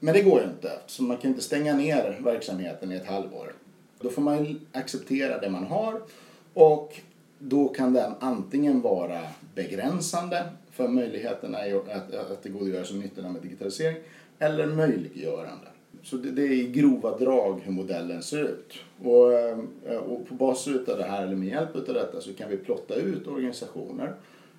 [0.00, 3.52] Men det går ju inte, eftersom man kan inte stänga ner verksamheten i ett halvår.
[4.00, 6.02] Då får man ju acceptera det man har
[6.54, 7.00] och
[7.38, 9.20] då kan den antingen vara
[9.54, 13.96] begränsande för möjligheterna att, att tillgodogöra sig nyttorna med digitalisering
[14.38, 15.66] eller möjliggörande.
[16.02, 18.72] Så det, det är i grova drag hur modellen ser ut.
[19.02, 22.50] Och, eh, och på basis av det här, eller med hjälp av detta, så kan
[22.50, 24.14] vi plotta ut organisationer.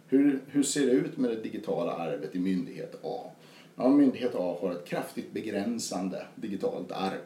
[0.08, 3.32] Hur, hur ser det ut med det digitala arvet i myndighet A?
[3.76, 7.22] Ja, myndighet A har ett kraftigt begränsande digitalt arv.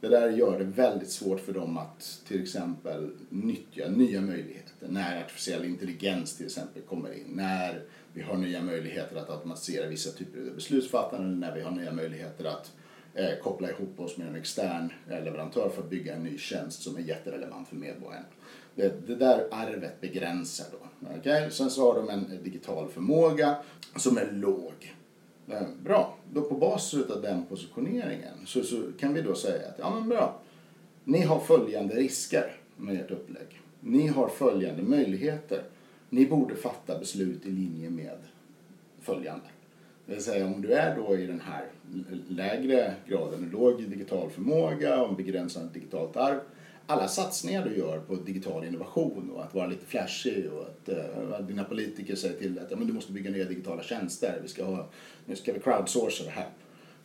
[0.00, 4.88] Det där gör det väldigt svårt för dem att till exempel nyttja nya möjligheter.
[4.88, 7.24] När artificiell intelligens till exempel kommer in.
[7.28, 7.82] När
[8.12, 11.28] vi har nya möjligheter att automatisera vissa typer av beslutsfattande.
[11.46, 12.72] När vi har nya möjligheter att
[13.14, 16.82] eh, koppla ihop oss med en extern eh, leverantör för att bygga en ny tjänst
[16.82, 18.24] som är jätterelevant för medborgaren.
[18.74, 21.16] Det, det där arvet begränsar då.
[21.18, 21.50] Okay?
[21.50, 23.56] Sen så har de en digital förmåga
[23.96, 24.94] som är låg.
[25.48, 29.78] Men Bra, då på basis av den positioneringen så, så kan vi då säga att
[29.78, 30.40] ja men bra,
[31.04, 33.60] ni har följande risker med ert upplägg.
[33.80, 35.62] Ni har följande möjligheter.
[36.10, 38.18] Ni borde fatta beslut i linje med
[39.00, 39.46] följande.
[40.06, 41.64] Det vill säga om du är då i den här
[42.28, 46.40] lägre graden, låg digital förmåga och begränsad digitalt arv
[46.90, 51.46] alla satsningar du gör på digital innovation och att vara lite flashig och att uh,
[51.46, 54.48] dina politiker säger till dig att ja, men du måste bygga nya digitala tjänster, vi
[54.48, 54.88] ska ha,
[55.26, 56.48] nu ska vi crowdsourca det här.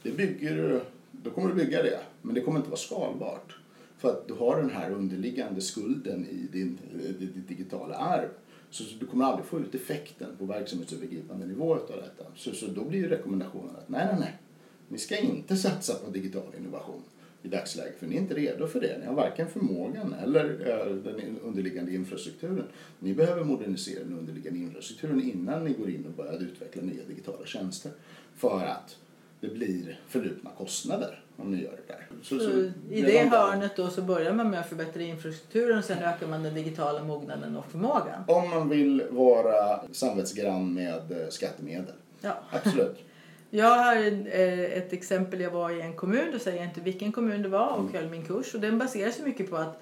[0.04, 3.58] Det bygger, då kommer du bygga det, men det kommer inte vara skalbart.
[3.98, 6.78] För att du har den här underliggande skulden i din,
[7.20, 8.30] ditt digitala arv.
[8.70, 12.24] Så, så, du kommer aldrig få ut effekten på verksamhetsövergripande nivå av detta.
[12.36, 14.38] Så, så då blir ju rekommendationen att nej, nej, nej.
[14.88, 17.02] Ni ska inte satsa på digital innovation
[17.44, 18.98] i dagsläget för ni är inte redo för det.
[19.00, 22.66] Ni har varken förmågan eller äh, den underliggande infrastrukturen.
[23.00, 27.46] Ni behöver modernisera den underliggande infrastrukturen innan ni går in och börjar utveckla nya digitala
[27.46, 27.92] tjänster.
[28.36, 28.98] För att
[29.40, 32.08] det blir förlupna kostnader om ni gör det där.
[32.22, 35.84] Så, så, så I det hörnet då så börjar man med att förbättra infrastrukturen och
[35.84, 38.24] sen ökar man den digitala mognaden och förmågan?
[38.28, 41.94] Om man vill vara samvetsgrann med eh, skattemedel.
[42.22, 42.38] Ja.
[42.50, 42.98] Absolut.
[43.56, 45.42] Jag har eh, ett exempel.
[45.42, 47.94] Jag var i en kommun, då säger jag inte vilken kommun det var, och mm.
[47.94, 48.54] höll min kurs.
[48.54, 49.82] Och den baseras mycket på att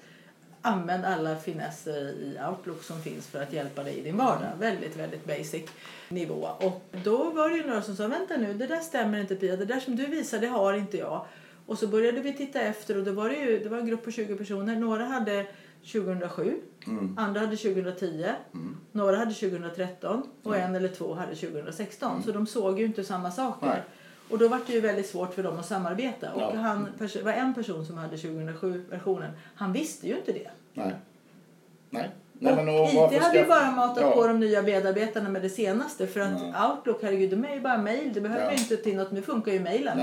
[0.62, 4.46] använda alla finesser i Outlook som finns för att hjälpa dig i din vardag.
[4.46, 4.58] Mm.
[4.58, 5.62] Väldigt, väldigt basic
[6.08, 6.48] nivå.
[6.60, 9.56] Och då var det ju några som sa, vänta nu, det där stämmer inte Pia,
[9.56, 11.26] det där som du visar det har inte jag.
[11.66, 14.04] Och så började vi titta efter och då var det ju, det var en grupp
[14.04, 14.76] på 20 personer.
[14.76, 15.46] Några hade
[15.82, 17.18] 2007, mm.
[17.18, 18.76] andra hade 2010, mm.
[18.92, 22.10] några hade 2013 och en eller två hade 2016.
[22.10, 22.22] Mm.
[22.22, 23.66] Så de såg ju inte samma saker.
[23.66, 23.82] Nej.
[24.30, 26.32] Och då var det ju väldigt svårt för dem att samarbeta.
[26.32, 26.54] Och ja.
[26.54, 26.88] han
[27.22, 29.30] var en person som hade 2007-versionen.
[29.54, 30.50] Han visste ju inte det.
[30.74, 30.94] Nej.
[31.90, 32.10] Nej.
[32.32, 34.10] Nej, men och IT hade ju bara matat ja.
[34.10, 36.06] på de nya medarbetarna med det senaste.
[36.06, 36.72] För att ja.
[36.72, 38.10] Outlook, herregud, de är ju bara mail.
[38.14, 38.52] Det behöver ja.
[38.52, 39.12] inte till något.
[39.12, 40.00] Nu funkar ju mailen.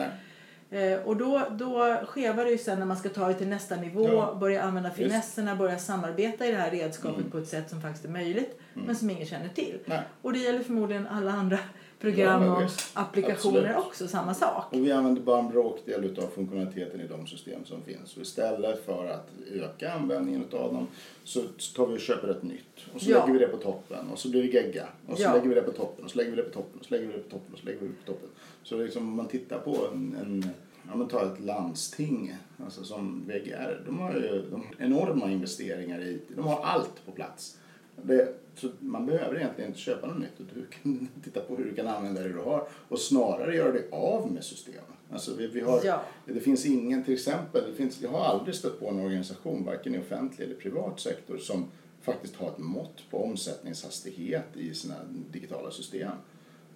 [0.72, 3.76] Eh, och då, då skevar det ju sen när man ska ta det till nästa
[3.76, 4.38] nivå, ja.
[4.40, 7.32] börja använda finesserna, börja samarbeta i det här redskapet mm.
[7.32, 8.88] på ett sätt som faktiskt är möjligt mm.
[8.88, 9.80] men som ingen känner till.
[9.86, 10.02] Nej.
[10.22, 11.60] Och det gäller förmodligen alla andra
[12.00, 13.88] program ja, och applikationer Absolut.
[13.88, 14.74] också, samma sak.
[14.74, 18.16] Och vi använder bara en bråkdel av funktionaliteten i de system som finns.
[18.16, 20.88] Och istället för att öka användningen av dem
[21.24, 21.42] så
[21.76, 22.86] tar vi och köper ett nytt.
[22.94, 23.20] Och så ja.
[23.20, 24.88] lägger vi det på toppen och så blir det gegga.
[25.08, 26.86] Och så lägger vi det på toppen och så lägger vi det på toppen och
[26.86, 28.30] så lägger vi det på toppen och så lägger vi det på toppen.
[28.70, 30.50] Så liksom om man tittar på en, en
[30.88, 33.84] ja, men ta ett landsting alltså som VGR.
[33.86, 37.58] De har ju de har enorma investeringar i De har allt på plats.
[38.04, 40.50] Det, så man behöver egentligen inte köpa något nytt.
[40.54, 43.88] Du kan titta på hur du kan använda det du har och snarare göra dig
[43.92, 44.84] av med systemet.
[45.12, 46.02] Alltså vi, vi har, ja.
[46.26, 49.96] Det finns ingen, till exempel, det finns, jag har aldrig stött på en organisation, varken
[49.96, 51.66] i offentlig eller privat sektor, som
[52.02, 54.96] faktiskt har ett mått på omsättningshastighet i sina
[55.32, 56.12] digitala system.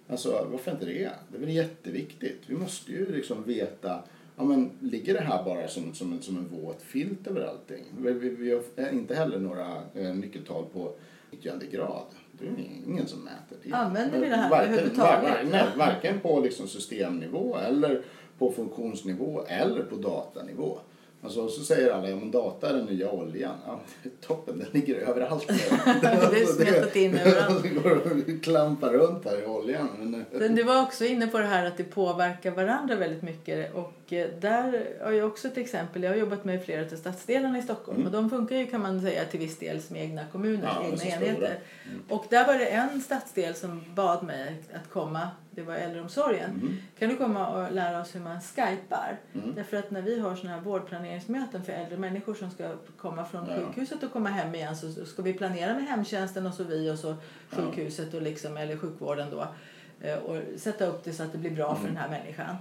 [0.08, 1.10] Alltså varför inte det?
[1.28, 2.42] Det är väl jätteviktigt.
[2.46, 4.02] Vi måste ju liksom veta
[4.36, 7.84] ja, men, ligger det här bara som, som, en, som en våt filt över allting?
[7.98, 10.92] Vi, vi, vi har inte heller några eh, nyckeltal på
[11.30, 12.06] nyttjandegrad.
[12.32, 12.54] Det är
[12.86, 13.72] ingen som mäter det.
[13.72, 15.44] Använder vi det här varken, överhuvudtaget?
[15.44, 18.02] Var, nej, varken på liksom systemnivå eller
[18.38, 20.78] på funktionsnivå eller på datanivå.
[21.24, 23.54] Alltså, så säger alla, ja men data är den nya oljan.
[23.66, 23.80] Ja,
[24.20, 25.48] toppen, den ligger överallt.
[26.02, 27.74] det är smetat in överallt.
[27.82, 29.88] går klampar runt här i oljan.
[29.98, 30.24] Men...
[30.30, 33.74] men du var också inne på det här att det påverkar varandra väldigt mycket.
[33.74, 36.02] Och eh, där har jag också ett exempel.
[36.02, 37.96] Jag har jobbat med flera av stadsdelarna i Stockholm.
[37.96, 38.06] Mm.
[38.06, 41.04] Och de funkar ju kan man säga till viss del som egna kommuner, ja, egna
[41.04, 41.58] enheter.
[41.84, 42.02] Mm.
[42.08, 46.50] Och där var det en stadsdel som bad mig att komma det var äldreomsorgen.
[46.50, 46.76] Mm.
[46.98, 49.16] Kan du komma och lära oss hur man skypar?
[49.34, 49.54] Mm.
[49.54, 53.48] Därför att när vi har såna här vårdplaneringsmöten för äldre människor som ska komma från
[53.48, 53.56] ja.
[53.56, 56.98] sjukhuset och komma hem igen så ska vi planera med hemtjänsten och så vi och
[56.98, 57.16] så
[57.50, 59.46] sjukhuset och liksom, eller sjukvården då
[60.00, 61.80] eh, och sätta upp det så att det blir bra mm.
[61.80, 62.56] för den här människan.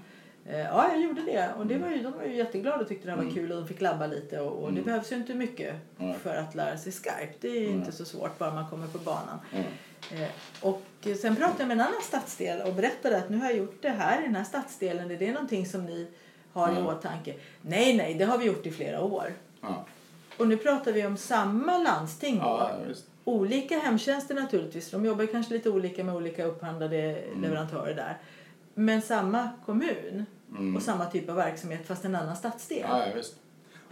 [0.46, 3.10] Eh, ja, jag gjorde det och det var ju, de var ju jätteglada och tyckte
[3.10, 3.34] det var mm.
[3.34, 4.86] kul och de fick labba lite och, och det mm.
[4.86, 5.76] behövs ju inte mycket
[6.22, 7.34] för att lära sig Skype.
[7.42, 9.40] Det är inte så svårt bara man kommer på banan.
[10.12, 10.30] Eh,
[10.62, 10.82] och
[11.22, 13.90] sen pratade jag med en annan stadsdel och berättade att nu har jag gjort det
[13.90, 15.12] här i den här stadsdelen.
[15.12, 16.08] Är det någonting som ni
[16.54, 16.84] har mm.
[16.84, 17.36] i åtanke?
[17.62, 19.34] Nej, nej, det har vi gjort i flera år.
[19.62, 19.86] Ja.
[20.38, 22.38] Och nu pratar vi om samma landsting.
[22.38, 22.72] Ja,
[23.24, 24.92] olika hemtjänster naturligtvis.
[24.92, 27.42] De jobbar kanske lite olika med olika upphandlade mm.
[27.42, 28.18] leverantörer där.
[28.74, 30.76] Men samma kommun mm.
[30.76, 32.86] och samma typ av verksamhet fast en annan stadsdel.
[32.90, 33.06] Ja.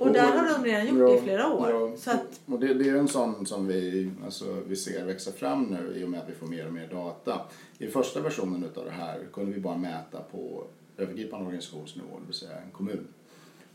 [0.02, 1.70] Och, där har de redan gjort ja, det i flera år.
[1.70, 2.40] Ja, så att...
[2.46, 6.04] och det, det är en sån som vi, alltså, vi ser växa fram nu i
[6.04, 7.42] och med att vi får mer och mer data.
[7.78, 10.64] I första versionen av det här kunde vi bara mäta på
[10.98, 13.08] övergripande organisationsnivå, det vill säga en kommun.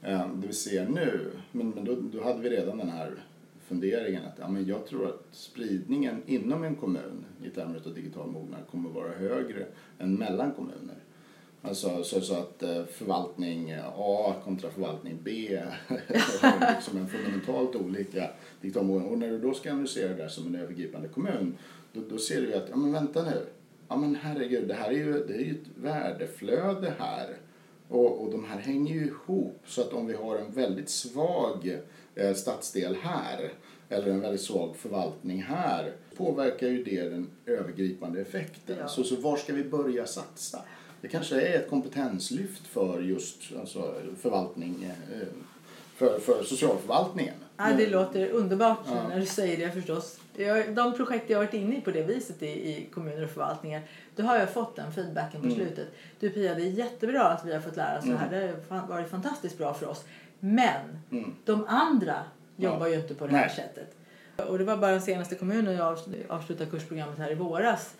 [0.03, 3.25] Ehm, det vi ser nu, men, men då, då hade vi redan den här
[3.69, 8.31] funderingen att ja, men jag tror att spridningen inom en kommun i termer av digital
[8.31, 9.67] mognad kommer att vara högre
[9.99, 10.96] än mellan kommuner.
[11.69, 15.61] Alltså så, så att eh, förvaltning A kontra förvaltning B
[16.41, 19.07] har liksom en fundamentalt olika diktator.
[19.07, 21.59] Och när du då ska analysera det där som en övergripande kommun
[21.93, 23.47] då, då ser du att, ja men vänta nu,
[23.89, 27.37] ja men herregud, det här är ju, det är ju ett värdeflöde här
[27.89, 31.79] Och, och de här hänger ju ihop så att om vi har en väldigt svag
[32.15, 33.53] eh, stadsdel här
[33.89, 38.77] eller en väldigt svag förvaltning här påverkar ju det den övergripande effekten.
[38.81, 38.89] Ja.
[38.89, 40.63] Så, så var ska vi börja satsa?
[41.01, 45.27] Det kanske är ett kompetenslyft för just alltså, förvaltning, eh,
[45.97, 47.35] för, för socialförvaltningen.
[47.57, 49.09] Ja, det låter underbart Ja.
[49.09, 50.19] när du säger det förstås.
[50.37, 53.83] Jag, de projekt jag varit inne i på det viset i, i kommuner och förvaltningar,
[54.17, 55.57] då har jag fått den feedbacken på Mm.
[55.59, 55.87] slutet.
[56.21, 58.31] Du Pia, det är jättebra att vi har fått lära oss det här.
[58.31, 60.05] Det har varit fantastiskt bra för oss.
[60.41, 61.35] Men Mm.
[61.45, 62.15] de andra
[62.57, 62.71] Ja.
[62.73, 63.57] jobbar ju inte på det här Nej.
[63.57, 63.95] sättet.
[64.51, 67.95] Och det var bara den senaste kommunen jag avs- avslutade kursprogrammet här i våras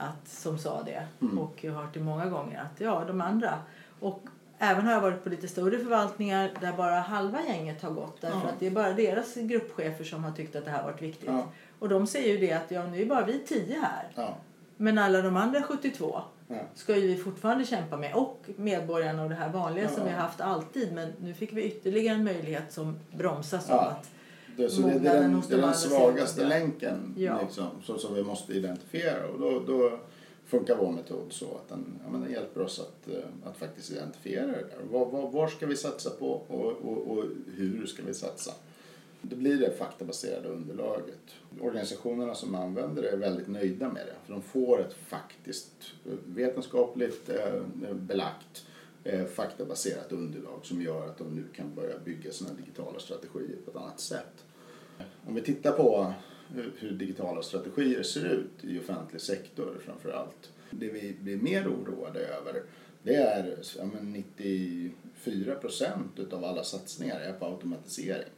[0.00, 1.06] att, som sa det.
[1.20, 1.38] Mm.
[1.38, 3.54] Och jag har hört det många gånger att ja, de andra.
[4.00, 4.22] Och
[4.58, 8.20] även har jag varit på lite större förvaltningar där bara halva gänget har gått.
[8.20, 8.48] Därför Ja.
[8.48, 11.28] att det är bara deras gruppchefer som har tyckt att det här varit viktigt.
[11.28, 11.44] Ja.
[11.78, 14.08] Och de säger ju det att ja, nu är bara vi tio här.
[14.14, 14.34] Ja.
[14.76, 16.56] Men alla de andra 72 Ja.
[16.74, 18.14] ska ju vi fortfarande kämpa med.
[18.14, 20.92] Och medborgarna och det här vanliga som vi har haft alltid.
[20.92, 24.10] Men nu fick vi ytterligare en möjlighet som bromsas av att
[24.56, 27.40] Det, så det, det är den, det är de den svagaste länken Ja.
[27.42, 29.26] liksom, så, som vi måste identifiera.
[29.28, 29.98] Och då, då
[30.46, 33.90] funkar vår metod så att den, ja, men den hjälper oss att, eh, att faktiskt
[33.90, 34.78] identifiera det där.
[34.90, 37.24] Var, var, var ska vi satsa på och, och, och
[37.56, 38.52] hur ska vi satsa?
[39.22, 41.20] Det blir det faktabaserade underlaget.
[41.60, 44.14] Organisationerna som använder det är väldigt nöjda med det.
[44.26, 45.72] För de får ett faktiskt
[46.06, 48.64] eh, vetenskapligt eh, belagt
[49.04, 53.70] eh, faktabaserat underlag som gör att de nu kan börja bygga sina digitala strategier på
[53.70, 54.44] ett annat sätt.
[55.26, 56.14] Om vi tittar på
[56.56, 60.52] eh, hur- digitala strategier ser ut i offentlig sektor framför allt.
[60.70, 62.62] Det vi blir mer oroade över
[63.02, 68.28] det är ja, men 94 procent av alla satsningar är på automatisering.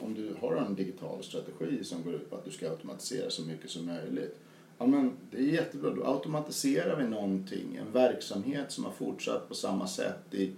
[0.00, 3.42] Om du har en digital strategi som går ut på att du ska automatisera så
[3.42, 4.36] mycket som möjligt
[4.82, 5.90] Ja, men det är jättebra.
[5.90, 10.52] Då automatiserar vi någonting, en verksamhet som har fortsatt på samma sätt i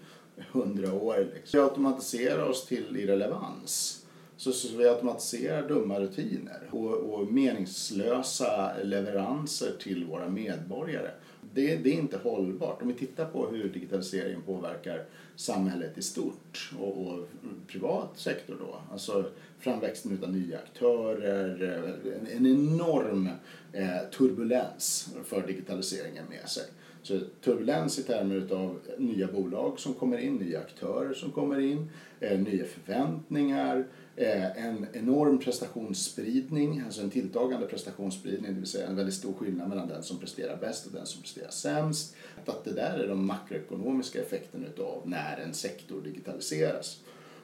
[0.53, 1.29] hundra år.
[1.35, 1.61] Liksom.
[1.61, 4.05] Vi automatiserar oss till irrelevans.
[4.37, 11.11] Så, så vi automatiserar dumma rutiner och, och meningslösa leveranser till våra medborgare.
[11.55, 12.83] Det, det är inte hållbart.
[12.83, 15.05] Om vi tittar på hur digitaliseringen påverkar
[15.37, 17.29] samhället i stort och, och
[17.67, 18.81] privat sektor då.
[18.93, 19.25] Alltså
[19.59, 23.29] framväxten av nya aktörer, eh, en, en enorm
[23.73, 26.65] eh, turbulens för digitaliseringen med sig.
[27.03, 31.91] Så turbulens i termer av nya bolag som kommer in, nya aktörer som kommer in,
[32.21, 38.97] eh, nya förväntningar, eh, en enorm prestationsspridning, alltså en tilltagande prestationsspridning, det vill säga en
[38.97, 42.17] väldigt stor skillnad mellan den som presterar bäst och den som presterar sämst.
[42.49, 47.01] Att det där är de makroekonomiska effekterna utav när en sektor digitaliseras.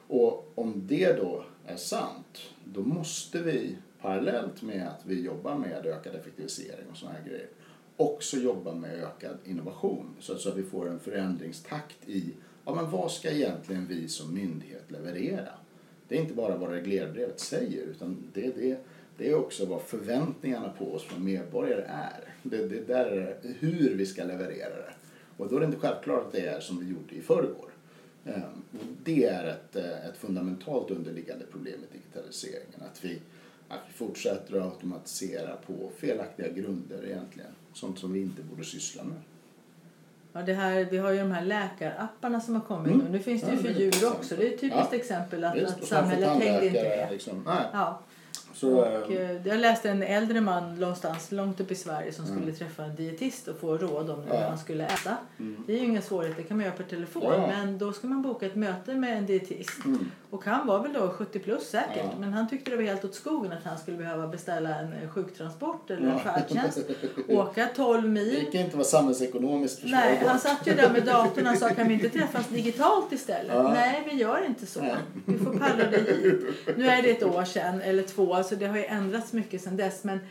[0.07, 5.85] Och om det då är sant, då måste vi parallellt med att vi jobbar med
[5.85, 7.47] ökad effektivisering och sådana här grejer
[8.01, 12.33] också jobba med ökad innovation så att, så att vi får en förändringstakt i
[12.65, 15.51] ja, men vad ska egentligen vi som myndighet leverera.
[16.07, 18.77] Det är inte bara vad reglerbrevet säger utan det, är det,
[19.17, 22.33] det är också vad förväntningarna på oss som medborgare är.
[22.43, 24.93] Det, det där är hur vi ska leverera det.
[25.37, 27.69] Och då är det inte självklart att det är som vi gjorde i förrgår.
[28.25, 32.81] Ehm, och Det är ett, eh, ett fundamentalt underliggande problem med digitaliseringen.
[32.91, 33.19] Att vi,
[33.69, 37.51] att vi fortsätter att automatisera på felaktiga grunder egentligen.
[37.73, 39.17] Sånt som vi inte borde syssla med.
[40.33, 43.05] Ja, det här, vi har ju de här läkarapparna som har kommit Mm.
[43.05, 43.11] nu.
[43.11, 44.35] Nu finns det ju Ja, för det djur också.
[44.35, 44.97] Det är ett typiskt Ja.
[44.97, 47.07] exempel att, Visst, att samhället hängde inte med.
[47.11, 47.43] Liksom.
[47.73, 47.99] Ja.
[48.61, 52.25] Så, Och, eh, eh, jag läste en äldre man någonstans långt upp i Sverige som
[52.25, 52.55] skulle Mm.
[52.55, 54.35] träffa en dietist och få råd om Ja.
[54.37, 55.17] hur han skulle äta.
[55.39, 57.23] mm, Det är ju inga svårigheter, det kan man göra per telefon.
[57.23, 57.47] Ja.
[57.47, 59.85] Men då ska man boka ett möte med en dietist.
[59.85, 60.11] mm.
[60.31, 61.97] Och han var väl då 70 plus säkert.
[61.97, 62.19] Ja.
[62.19, 65.09] Men han tyckte det var helt åt skogen att han skulle behöva beställa en eh,
[65.09, 66.79] sjuktransport eller en färdtjänst.
[67.29, 68.33] Åka 12 Det mil.
[68.33, 70.27] gick inte vara samhällsekonomiskt Nej, försvarbart.
[70.31, 73.51] han satt ju där med datorn och sa kan vi inte träffas digitalt istället?
[73.55, 73.73] Ja.
[73.73, 74.81] Nej, vi gör inte så.
[74.81, 74.95] Nej.
[75.25, 76.41] Vi får pallra dig hit.
[76.77, 79.77] Nu är det ett år sedan, eller två, alltså det har ju ändrats mycket sedan
[79.77, 80.03] dess.
[80.03, 80.25] Men, det-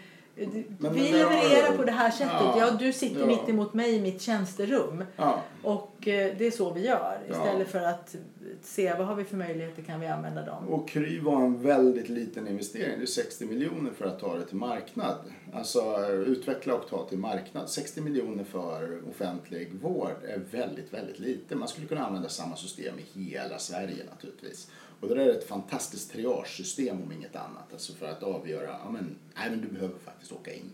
[0.79, 2.33] Men vi levererar på det här sättet.
[2.41, 2.55] Ja.
[2.59, 3.27] Ja, du sitter Ja.
[3.27, 5.05] mitt emot mig i mitt tjänsterum.
[5.17, 7.19] Ja, Och eh, det är så vi gör.
[7.29, 7.35] Ja.
[7.35, 8.17] Istället för att
[8.63, 10.69] se vad har vi för möjligheter, kan vi använda dem?
[10.69, 12.99] och Kry var en väldigt liten investering.
[12.99, 15.17] Det är 60 miljoner för att ta det till marknad.
[15.53, 17.71] Alltså utveckla och ta till marknad.
[17.71, 21.57] 60 miljoner för offentlig vård är väldigt, väldigt lite.
[21.57, 24.71] Man skulle kunna använda samma system i hela Sverige naturligtvis.
[25.01, 27.73] Och det där är ett fantastiskt triagesystem om inget annat.
[27.73, 30.71] Alltså för att avgöra, ja men, nej men du behöver faktiskt åka in.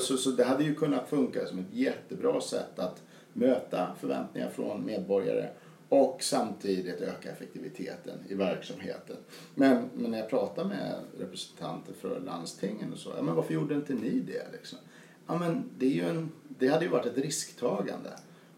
[0.00, 3.02] Så, så det hade ju kunnat funka som ett jättebra sätt att
[3.32, 5.48] möta förväntningar från medborgare
[5.88, 9.16] och samtidigt öka effektiviteten i verksamheten.
[9.54, 13.74] Men, men när jag pratar med representanter för landstingen och så, ja men varför gjorde
[13.74, 14.78] inte ni det liksom?
[15.26, 18.10] Ja men det, är ju en, det hade ju varit ett risktagande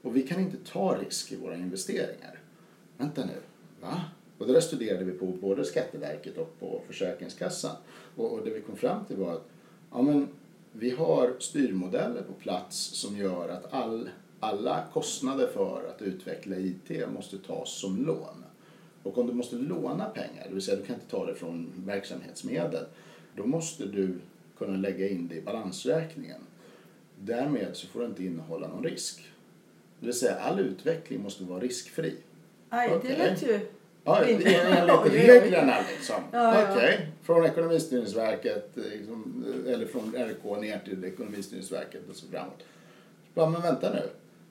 [0.02, 2.38] och vi kan inte ta risk i våra investeringar.
[2.96, 3.40] vänta nu,
[3.80, 4.00] va?
[4.40, 7.76] Och det där studerade vi på både Skatteverket och på Försäkringskassan.
[8.16, 9.48] Och, och det vi kom fram till var att
[9.92, 10.28] ja, men,
[10.72, 14.08] vi har styrmodeller på plats som gör att all,
[14.40, 18.44] alla kostnader för att utveckla IT måste tas som lån.
[19.02, 21.72] Och om du måste låna pengar, det vill säga du kan inte ta det från
[21.76, 22.84] verksamhetsmedel,
[23.36, 24.18] då måste du
[24.58, 26.40] kunna lägga in det i balansräkningen.
[27.18, 29.32] Därmed så får det inte innehålla någon risk.
[30.00, 32.16] Det vill säga all utveckling måste vara riskfri.
[32.68, 33.10] Aj, Okej.
[33.10, 33.60] det lät ju...
[34.04, 34.46] Ja, enligt
[35.12, 36.22] reglerna liksom.
[36.32, 36.72] Ja, ja.
[36.72, 42.62] Okej, från Ekonomistyrningsverket liksom, eller från RK ner till Ekonomistyrningsverket och så framåt.
[43.34, 44.02] Ja, men vänta nu.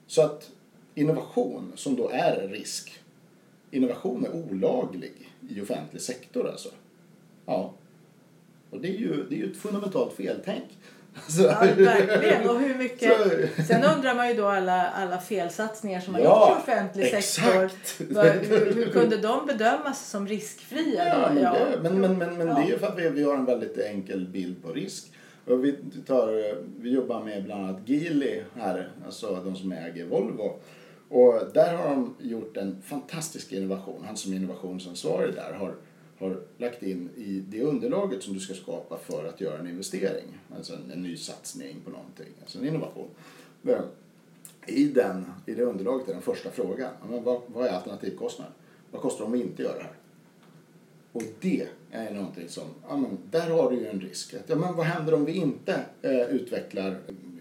[0.08, 0.50] Så att
[0.96, 3.00] innovation som då är risk,
[3.72, 6.70] innovation är olaglig i offentlig sektor alltså.
[7.46, 7.74] Ja.
[8.70, 10.78] Och det är ju, det är ju ett fundamentalt feltänk.
[11.40, 12.50] Ja, verkligen.
[12.50, 13.14] Och hur mycket...
[13.68, 17.88] Sen undrar man ju då alla, alla felsatsningar som har Ja, gjorts i offentlig exakt.
[17.88, 18.16] sektor.
[18.56, 21.08] Hur, hur kunde de bedömas som riskfria?
[21.08, 22.54] Ja, men, det, men, men, men, men Ja.
[22.54, 25.12] det är ju för att vi, vi har en väldigt enkel bild på risk.
[25.46, 25.76] Och vi,
[26.08, 30.60] tar, vi jobbar med bland annat Geely här, alltså de som äger Volvo.
[31.10, 34.04] Och där har de gjort en fantastisk innovation.
[34.08, 35.76] Han som är innovationsansvarig där har,
[36.20, 40.26] har lagt in i det underlaget som du ska skapa för att göra en investering.
[40.56, 43.08] Alltså en, en ny satsning på någonting, alltså en innovation.
[43.62, 43.84] Men
[44.68, 46.92] I, den, I det underlaget är den första frågan.
[47.10, 48.54] Men vad, vad är alternativkostnaden?
[48.92, 49.94] Vad kostar det om vi inte gör det här?
[51.12, 54.34] Och det är någonting som, ja men där har du ju en risk.
[54.48, 56.98] Ja, men vad händer om vi inte eh, utvecklar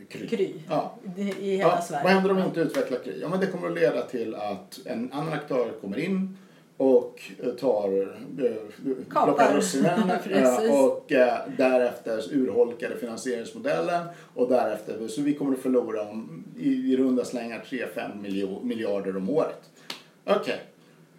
[0.09, 0.29] Kry?
[0.29, 0.53] Kry.
[0.69, 0.99] Ja.
[1.17, 2.03] I hela Ja, Sverige.
[2.05, 3.21] vad händer om vi inte utvecklar Kry?
[3.21, 6.37] Ja men det kommer att leda till att en annan aktör kommer in
[6.79, 8.01] och eh, tar,
[8.45, 8.53] eh,
[9.25, 10.11] plockar russinen
[10.71, 16.69] och eh, därefter urholkar det finansieringsmodellen och därefter, så vi kommer att förlora om, i,
[16.69, 19.61] i runda slängar 3-5 miljo- miljarder om året.
[20.25, 20.61] Okej.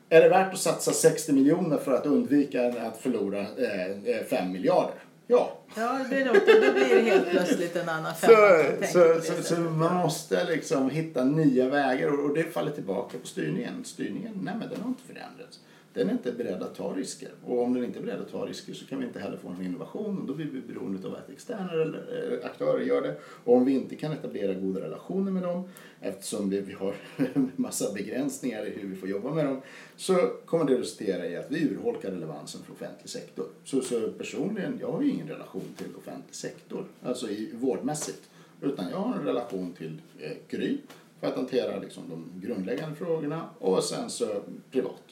[0.10, 4.94] Är det värt att satsa 60 miljoner för att undvika att förlora eh, 5 miljarder?
[5.32, 5.58] Ja.
[5.76, 8.88] Ja, det låter, då blir det helt plötsligt en annan Så, femma.
[8.88, 9.60] så, så, så sättet.
[9.72, 13.84] man måste liksom hitta nya vägar och, och det faller tillbaka på styrningen.
[13.86, 15.60] Styrningen, nej men den har inte förändrats.
[15.94, 17.30] Den är inte beredd att ta risker.
[17.46, 19.50] Och om den inte är beredd att ta risker så kan vi inte heller få
[19.50, 23.16] någon innovation och då blir vi beroende av att externa eller, eh, aktörer gör det.
[23.44, 25.70] Och om vi inte kan etablera goda relationer med dem
[26.02, 26.96] eftersom vi, vi har
[27.36, 29.62] en massa begränsningar i hur vi får jobba med dem
[29.96, 30.16] så
[30.46, 33.46] kommer det resultera i att vi urholkar relevansen för offentlig sektor.
[33.64, 38.30] Så, så personligen, jag har ju ingen relation till offentlig sektor, alltså i vårdmässigt.
[38.62, 40.78] Utan jag har en relation till eh, Kry
[41.20, 44.26] för att hantera liksom, de grundläggande frågorna och sen så
[44.72, 45.09] privat.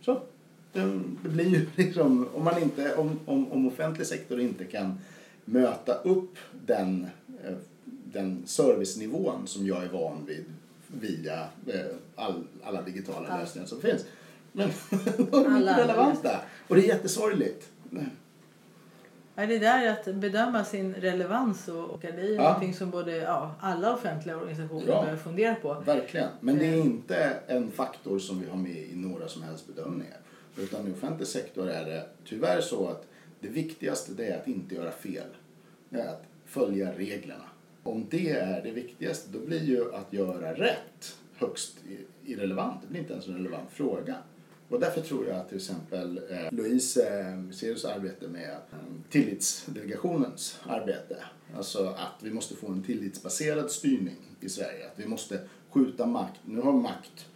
[0.00, 0.20] Så
[0.72, 4.98] det, blir ju liksom, om, man inte, om, om, om offentlig sektor inte kan
[5.44, 6.36] möta upp
[6.66, 7.06] den,
[7.44, 7.54] eh,
[8.04, 10.44] den servicenivån som jag är van vid
[10.86, 13.40] via eh, all, alla digitala Allt.
[13.40, 14.04] lösningar som finns.
[14.52, 14.70] Men
[15.30, 16.40] då är de inte relevanta.
[16.68, 17.68] Och det är jättesorgligt.
[19.40, 22.42] Ja, det där är att bedöma sin relevans och, och det är Ja.
[22.42, 25.00] någonting som både ja, alla offentliga organisationer Ja.
[25.00, 25.74] behöver fundera på.
[25.86, 26.28] Verkligen.
[26.40, 27.16] Men det är inte
[27.46, 30.16] en faktor som vi har med i några som helst bedömningar.
[30.58, 33.06] Utan i offentlig sektor är det tyvärr så att
[33.40, 35.26] det viktigaste det är att inte göra fel.
[35.88, 37.44] Det är att följa reglerna.
[37.82, 41.76] Om det är det viktigaste då blir ju att göra rätt högst
[42.24, 42.82] irrelevant.
[42.82, 44.14] Det blir inte ens en relevant fråga.
[44.70, 48.78] Och därför tror jag att till exempel eh, Louise eh, arbete med eh,
[49.10, 51.16] tillitsdelegationens arbete,
[51.56, 55.40] alltså att vi måste få en tillitsbaserad styrning i Sverige, att vi måste
[55.70, 56.40] skjuta makt.
[56.44, 57.26] Nu har makt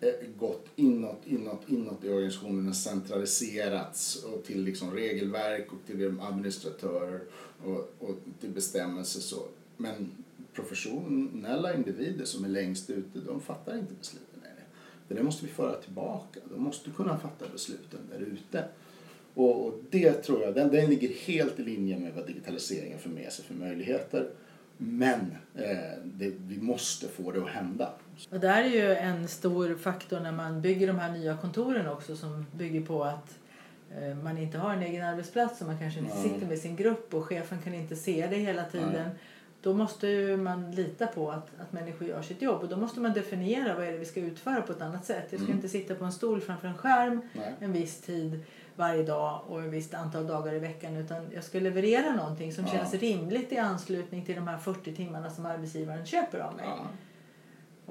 [0.00, 7.20] eh, gått inåt, inåt, inåt i organisationen, centraliserats och till liksom regelverk och till administratörer
[7.64, 9.46] och, och till bestämmelser så.
[9.76, 10.12] Men
[10.52, 14.27] professionella individer som är längst ute, de fattar inte beslut.
[15.08, 16.40] Det där måste vi föra tillbaka.
[16.54, 18.64] De måste kunna fatta besluten där ute.
[19.34, 23.08] Och, och det tror jag, den, den ligger helt i linje med vad digitaliseringen för
[23.08, 24.28] med sig för möjligheter.
[24.76, 25.20] Men
[25.54, 27.92] eh, det, vi måste få det att hända.
[28.30, 32.16] Och där är ju en stor faktor när man bygger de här nya kontoren också
[32.16, 33.38] som bygger på att
[34.00, 36.28] eh, man inte har en egen arbetsplats och man kanske inte Nej.
[36.28, 38.92] sitter med sin grupp och chefen kan inte se det hela tiden.
[38.92, 39.10] Nej.
[39.62, 43.00] Då måste ju man lita på att, att människor gör sitt jobb och då måste
[43.00, 45.26] man definiera vad är det vi ska utföra på ett annat sätt.
[45.30, 45.56] Jag ska Mm.
[45.56, 47.54] inte sitta på en stol framför en skärm Nej.
[47.60, 48.44] en viss tid
[48.76, 52.64] varje dag och ett visst antal dagar i veckan utan jag ska leverera någonting som
[52.64, 52.72] Ja.
[52.72, 56.64] känns rimligt i anslutning till de här 40 timmarna som arbetsgivaren köper av mig.
[56.68, 56.86] Ja.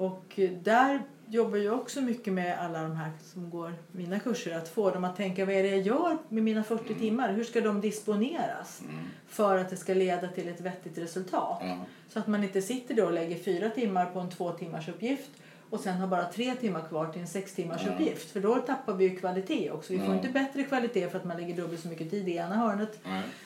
[0.04, 4.56] Och där jobbar jag också mycket med alla de här som går mina kurser.
[4.56, 7.32] Att få dem att tänka vad är det jag gör med mina 40 timmar?
[7.32, 8.94] Hur ska de disponeras Mm.
[9.28, 11.58] för att det ska leda till ett vettigt resultat?
[11.60, 11.76] Ja.
[12.08, 15.30] Så att man inte sitter då och lägger fyra timmar på en två timmars uppgift
[15.70, 18.30] och sen har bara tre timmar kvar till en sex timmars uppgift.
[18.30, 19.92] För då tappar vi ju kvalitet också.
[19.92, 22.54] Vi får inte bättre kvalitet för att man lägger dubbelt så mycket tid i ena
[22.54, 22.98] hörnet.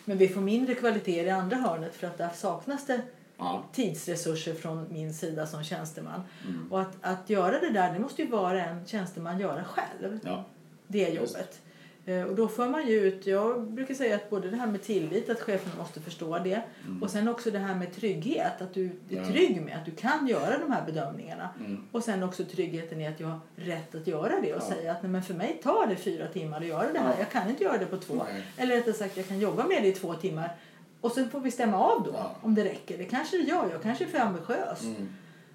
[0.04, 3.00] Men vi får mindre kvalitet i det andra hörnet för att där saknas det
[3.44, 3.64] Ja.
[3.72, 6.22] tidsresurser från min sida som tjänsteman.
[6.48, 6.72] Mm.
[6.72, 10.18] Och att, att göra det där, det måste ju vara en tjänsteman göra själv.
[10.24, 10.44] Ja.
[10.86, 11.34] Det Just.
[11.34, 11.60] jobbet.
[12.06, 14.82] Eh, Och då får man ju ut, jag brukar säga att både det här med
[14.82, 16.62] tillit, att cheferna måste förstå det.
[17.02, 19.32] Och sen också det här med trygghet, att du är Mm.
[19.32, 21.48] Trygg med att du kan göra de här bedömningarna.
[21.60, 21.84] Mm.
[21.92, 24.74] Och sen också tryggheten i att jag har rätt att göra det och Ja.
[24.74, 27.08] säga att nej, men för mig tar det fyra timmar att göra det här.
[27.10, 27.14] Ja.
[27.18, 28.14] Jag kan inte göra det på två.
[28.32, 28.42] Nej.
[28.56, 30.50] Eller rättare sagt, jag kan jobba med det i två timmar.
[31.02, 32.36] Och sen får vi stämma av då Ja.
[32.42, 32.98] om det räcker.
[32.98, 33.70] Det kanske det gör.
[33.70, 34.82] Jag kanske är för ambitiös.
[34.82, 35.08] Mm.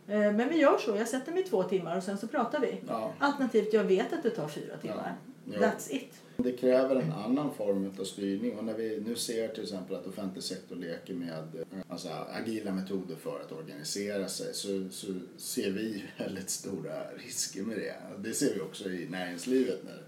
[0.08, 0.96] Eh, Men vi gör så.
[0.98, 2.78] Jag sätter mig två timmar och sen så pratar vi.
[2.88, 3.14] Ja.
[3.20, 5.16] Alternativt, jag vet att det tar fyra timmar.
[5.54, 5.60] Ja.
[5.60, 6.14] That's it.
[6.38, 10.08] Det kräver en annan form av styrning och när vi nu ser till exempel att
[10.08, 12.10] offentlig sektor leker med eh, alltså,
[12.42, 17.96] agila metoder för att organisera sig så, så ser vi väldigt stora risker med det.
[18.18, 20.04] Det ser vi också i näringslivet nu.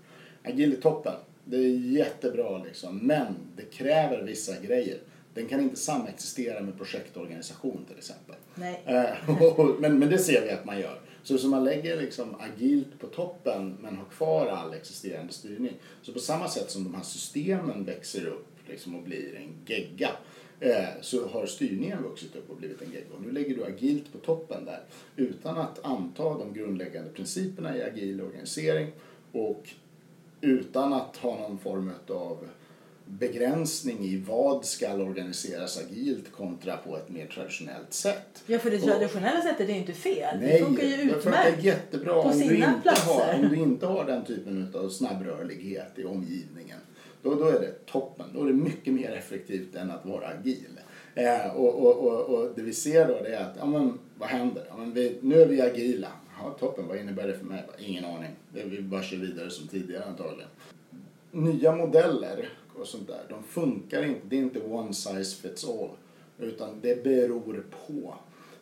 [0.52, 1.14] Agil är toppen.
[1.46, 4.98] Det är jättebra liksom men det kräver vissa grejer.
[5.40, 8.36] Den kan inte samexistera med projektorganisation till exempel.
[8.56, 8.84] Nej.
[8.88, 11.00] Eh, men, men det ser vi att man gör.
[11.24, 15.74] Så, så man lägger liksom agilt på toppen men har kvar all existerande styrning.
[16.02, 20.10] Så på samma sätt som de här systemen växer upp liksom, och blir en gegga
[20.60, 23.16] eh, så har styrningen vuxit upp och blivit en gegga.
[23.16, 24.84] Och nu lägger du agilt på toppen där
[25.16, 28.92] utan att anta de grundläggande principerna i agil organisering
[29.32, 29.70] och
[30.42, 32.48] utan att ha någon form av
[33.10, 38.43] begränsning i vad ska organiseras agilt kontra på ett mer traditionellt sätt.
[38.45, 40.39] Ja, för det Och- traditionella sättet är ju inte fel.
[40.39, 41.60] det Nej, funkar ju det utmärkt.
[41.60, 43.36] är jättebra på om du, sina inte har, platser.
[43.43, 46.80] om du inte har den typen av snabbrörlighet i omgivningen.
[47.22, 48.26] Då, då är det toppen.
[48.34, 50.80] Då är det mycket mer effektivt än att vara agil.
[51.16, 54.30] Eh, och, och, och, och det vi ser då det är att, ja men vad
[54.30, 54.64] händer?
[54.70, 56.07] Ja, men vi, nu är vi agila.
[56.41, 57.64] Ja, toppen, vad innebär det för mig?
[57.80, 58.32] Ingen aning.
[58.53, 60.49] Det, vi bara kör vidare som tidigare antagligen.
[61.32, 62.49] Nya modeller
[62.80, 64.21] och sånt där, de funkar inte.
[64.30, 65.89] Det är inte one size fits all.
[66.39, 68.15] Utan det beror på.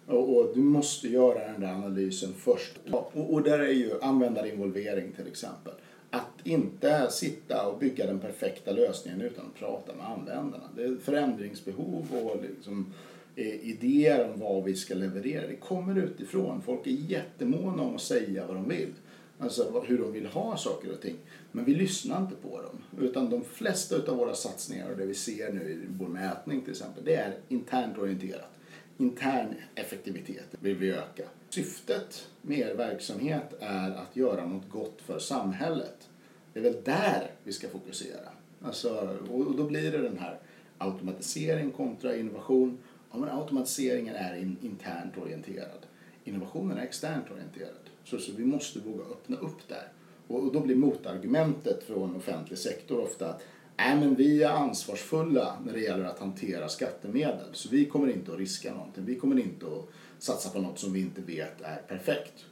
[0.08, 2.80] Och, och du måste göra den där analysen först.
[2.86, 5.74] Ja, och, och där är ju användarinvolvering till exempel.
[6.10, 10.70] Att inte sitta och bygga den perfekta lösningen utan att prata med användarna.
[10.76, 12.94] Det är förändringsbehov och liksom,
[13.36, 15.48] eh, idéer om vad vi ska leverera.
[15.48, 16.62] Det kommer utifrån.
[16.62, 18.94] Folk är jättemåna om att säga vad de vill.
[19.40, 21.16] Alltså hur de vill ha saker och ting.
[21.58, 23.06] Men vi lyssnar inte på dem.
[23.06, 26.72] Utan de flesta av våra satsningar och det vi ser nu i vår mätning till
[26.72, 27.06] exempel.
[27.06, 28.52] Det är internt orienterat.
[28.98, 31.24] Intern effektivitet vill vi öka.
[31.50, 36.10] Syftet med er verksamhet är att göra något gott för samhället.
[36.54, 38.30] Det är väl där vi ska fokusera.
[38.62, 40.40] Alltså, och då blir det den här
[40.78, 42.78] automatisering kontra innovation.
[43.12, 45.86] Ja, men automatiseringen är in, internt orienterad.
[46.24, 47.90] Innovationen är externt orienterad.
[48.04, 49.92] Så, så vi måste våga öppna upp där.
[50.28, 53.42] Och, då blir motargumentet från offentlig sektor ofta att
[53.78, 57.48] Nej, men vi är ansvarsfulla när det gäller att hantera skattemedel.
[57.54, 59.06] Så vi kommer inte att riska någonting.
[59.06, 62.46] Vi kommer inte att satsa på något som vi inte vet är perfekt.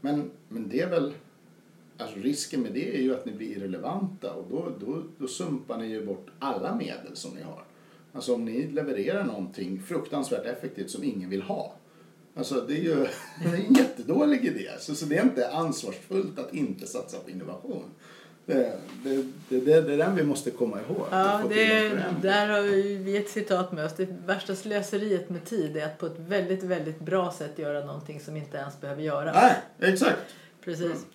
[0.00, 1.12] Men, men det är väl...
[1.98, 5.78] Alltså risken med det är ju att ni blir irrelevanta och då, då, då sumpar
[5.78, 7.64] ni ju bort alla medel som ni har.
[8.12, 11.74] Alltså om ni levererar någonting fruktansvärt effektivt som ingen vill ha.
[12.36, 12.94] Alltså det är ju
[13.42, 14.70] det är en jättedålig idé.
[14.78, 17.84] Så, så det är inte ansvarsfullt att inte satsa på innovation.
[18.46, 19.16] Det, det,
[19.48, 21.06] det, det, det är den vi måste komma ihåg.
[21.10, 21.88] Ja, det,
[22.22, 23.92] där har vi ett citat med oss.
[23.96, 28.20] Det värsta slöseriet med tid är att på ett väldigt, väldigt bra sätt göra någonting
[28.20, 29.36] som inte ens behöver göras.
[29.42, 30.18] Nej, exakt.
[30.64, 31.06] Precis.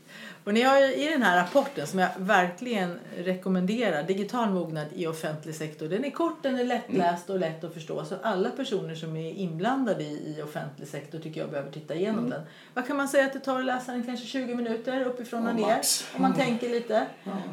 [0.44, 5.56] Och ni har i den här rapporten som jag verkligen rekommenderar, Digital mognad i offentlig
[5.56, 5.88] sektor.
[5.88, 8.06] Den är kort, den är lättläst och lätt att förstå.
[8.06, 12.42] Så alla personer som är inblandade i, offentlig sektor tycker jag behöver titta igenom den.
[12.74, 14.04] Vad kan man säga att det tar att läsa den?
[14.04, 15.82] Kanske 20 minuter uppifrån och ner.
[16.16, 17.06] Om man tänker lite.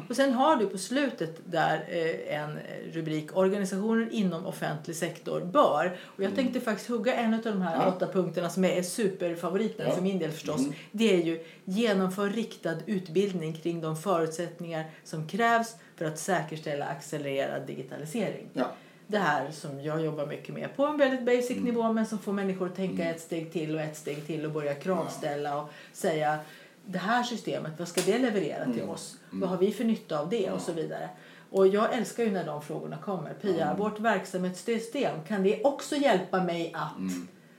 [0.09, 2.59] Och sen har du på slutet där eh, en
[2.93, 5.97] rubrik Organisationer inom offentlig sektor bör.
[6.17, 9.95] Och jag tänkte faktiskt hugga en av de här åtta punkterna som är superfavoriten Ja.
[9.95, 10.59] för min del förstås.
[10.59, 10.73] Mm.
[10.91, 17.67] Det är ju genomför riktad utbildning kring de förutsättningar som krävs för att säkerställa accelererad
[17.67, 18.49] digitalisering.
[18.53, 18.71] Ja.
[19.07, 21.63] Det här som jag jobbar mycket med på en väldigt basic Mm.
[21.63, 24.51] nivå men som får människor att tänka ett steg till och ett steg till och
[24.51, 26.39] börja kravställa och säga
[26.85, 28.89] det här systemet, vad ska det leverera till Mm.
[28.89, 29.17] oss?
[29.31, 30.51] Vad har vi för nytta av det?
[30.51, 31.09] Och så vidare.
[31.49, 33.33] Och jag älskar ju när de frågorna kommer.
[33.33, 33.77] Pia, Mm.
[33.77, 36.97] vårt verksamhetssystem, kan det också hjälpa mig att?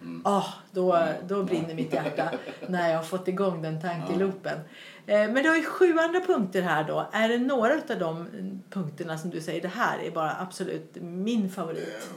[0.02, 0.22] Mm.
[0.24, 2.30] Ah, då, då brinner mitt hjärta
[2.68, 4.58] när jag har fått igång den tankeloopen.
[5.06, 7.08] Eh, Men du har ju sju andra punkter här då.
[7.12, 8.26] Är det några av de
[8.70, 12.10] punkterna som du säger, det här är bara absolut min favorit?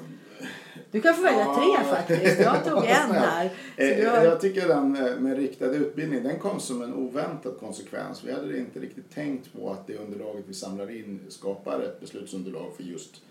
[0.91, 2.39] Du kan få välja tre faktiskt.
[2.39, 3.49] Jag tog en här.
[3.77, 4.23] Eh, har...
[4.23, 8.23] Jag tycker den eh, med riktad utbildning den kom som en oväntad konsekvens.
[8.23, 12.71] Vi hade inte riktigt tänkt på att det underlaget vi samlar in skapar ett beslutsunderlag
[12.77, 13.21] för just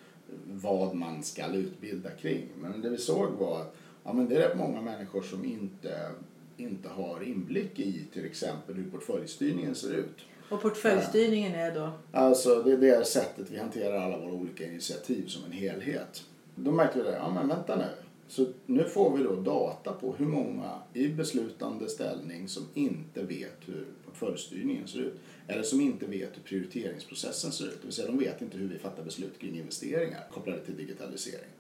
[0.47, 2.49] vad man ska utbilda kring.
[2.61, 6.11] Men det vi såg var att ja, men det är rätt många människor som inte,
[6.57, 10.17] inte har inblick i till exempel hur portföljstyrningen ser ut.
[10.49, 11.91] Och portföljstyrningen är då?
[12.13, 16.25] Alltså det, det är sättet vi hanterar alla våra olika initiativ som en helhet.
[16.55, 17.89] Då märkte vi det, ja men vänta nu.
[18.29, 23.59] Så nu får vi då data på hur många i beslutande ställning som inte vet
[23.67, 25.15] hur portföljstyrningen ser ut.
[25.47, 27.79] Eller som inte vet hur prioriteringsprocessen ser ut.
[27.81, 31.51] Det vill säga de vet inte hur vi fattar beslut kring investeringar kopplade till digitalisering.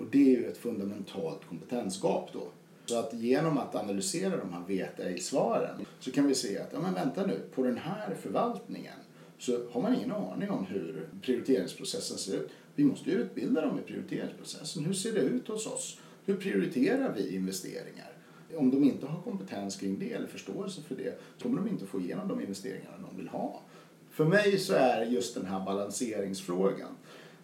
[0.00, 2.48] Och det är ju ett fundamentalt kompetensgap då.
[2.86, 6.80] Så att genom att analysera de här vet ej-svaren så kan vi se att, ja
[6.80, 8.94] men vänta nu, på den här förvaltningen
[9.38, 12.50] så har man ingen aning om hur prioriteringsprocessen ser ut.
[12.74, 14.84] Vi måste ju utbilda dem i prioriteringsprocessen.
[14.84, 15.98] Hur ser det ut hos oss?
[16.24, 18.12] Hur prioriterar vi investeringar?
[18.56, 21.86] Om de inte har kompetens kring det eller förståelse för det så kommer de inte
[21.86, 23.62] få igenom de investeringar de vill ha.
[24.10, 26.96] För mig så är just den här balanseringsfrågan,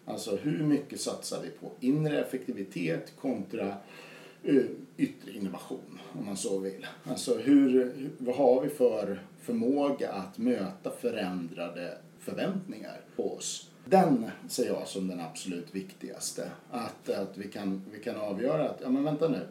[0.07, 3.75] alltså hur mycket satsar vi på inre effektivitet kontra
[4.43, 4.63] eh,
[4.97, 6.87] yttre innovation om man så vill.
[7.03, 13.69] Alltså hur, vad har vi för förmåga att möta förändrade förväntningar på oss?
[13.85, 16.51] Den ser jag som den absolut viktigaste.
[16.71, 19.47] Att, att vi, kan, vi kan avgöra att, ja men vänta nu,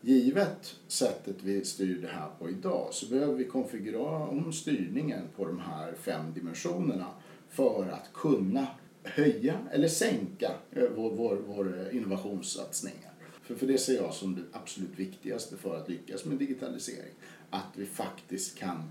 [0.00, 5.44] givet sättet vi styr det här på idag så behöver vi konfigurera om styrningen på
[5.44, 7.06] de här fem dimensionerna
[7.48, 8.66] för att kunna
[9.04, 13.10] höja eller sänka eh, vår, vår, vår innovationssatsningar.
[13.42, 17.12] För, för det ser jag som det absolut viktigaste för att lyckas med digitalisering.
[17.50, 18.90] Att vi faktiskt kan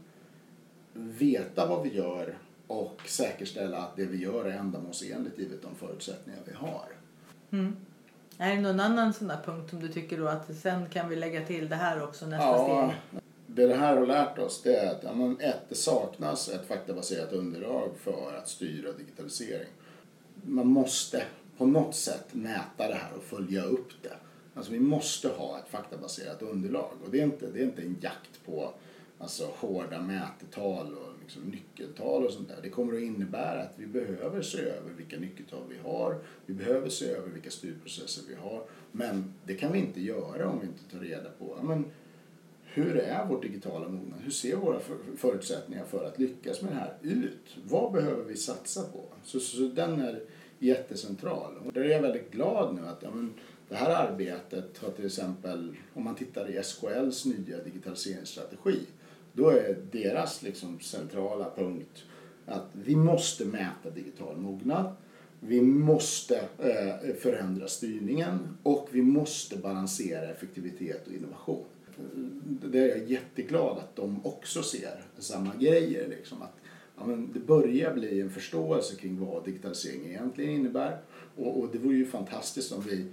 [0.93, 2.37] veta vad vi gör
[2.67, 6.87] och säkerställa att det vi gör är ändamålsenligt givet de förutsättningar vi har.
[7.51, 7.75] Mm.
[8.37, 11.15] Är det någon annan sån där punkt som du tycker då att sen kan vi
[11.15, 13.21] lägga till det här också nästa ja, steg?
[13.47, 17.31] Det det här har lärt oss det är att ja, ett, det saknas ett faktabaserat
[17.31, 19.69] underlag för att styra digitalisering.
[20.45, 21.23] Man måste
[21.57, 24.17] på något sätt mäta det här och följa upp det.
[24.53, 27.97] Alltså vi måste ha ett faktabaserat underlag och det är inte, det är inte en
[28.01, 28.73] jakt på
[29.17, 32.59] alltså, hårda mätetal och liksom, nyckeltal och sånt där.
[32.63, 36.19] Det kommer att innebära att vi behöver se över vilka nyckeltal vi har.
[36.45, 38.63] Vi behöver se över vilka styrprocesser vi har.
[38.91, 41.85] Men det kan vi inte göra om vi inte tar reda på men,
[42.73, 44.19] hur är vår digitala mognad?
[44.23, 44.79] Hur ser våra
[45.17, 47.57] förutsättningar för att lyckas med det här ut?
[47.63, 49.05] Vad behöver vi satsa på?
[49.23, 50.21] Så, så, så den är
[50.59, 51.57] jättecentral.
[51.65, 53.33] Och där är jag väldigt glad nu att ja, men,
[53.69, 58.79] det här arbetet har till exempel, om man tittar i SKLs nya digitaliseringsstrategi,
[59.33, 62.03] då är deras liksom centrala punkt
[62.45, 64.95] att vi måste mäta digital mognad.
[65.39, 71.65] Vi måste eh, förändra styrningen och vi måste balansera effektivitet och innovation.
[72.45, 76.07] Det är jag jätteglad att de också ser samma grejer.
[76.07, 76.55] Liksom, att,
[76.97, 80.97] ja, men det börjar bli en förståelse kring vad digitalisering egentligen innebär.
[81.35, 83.05] Och, och det vore ju fantastiskt om vi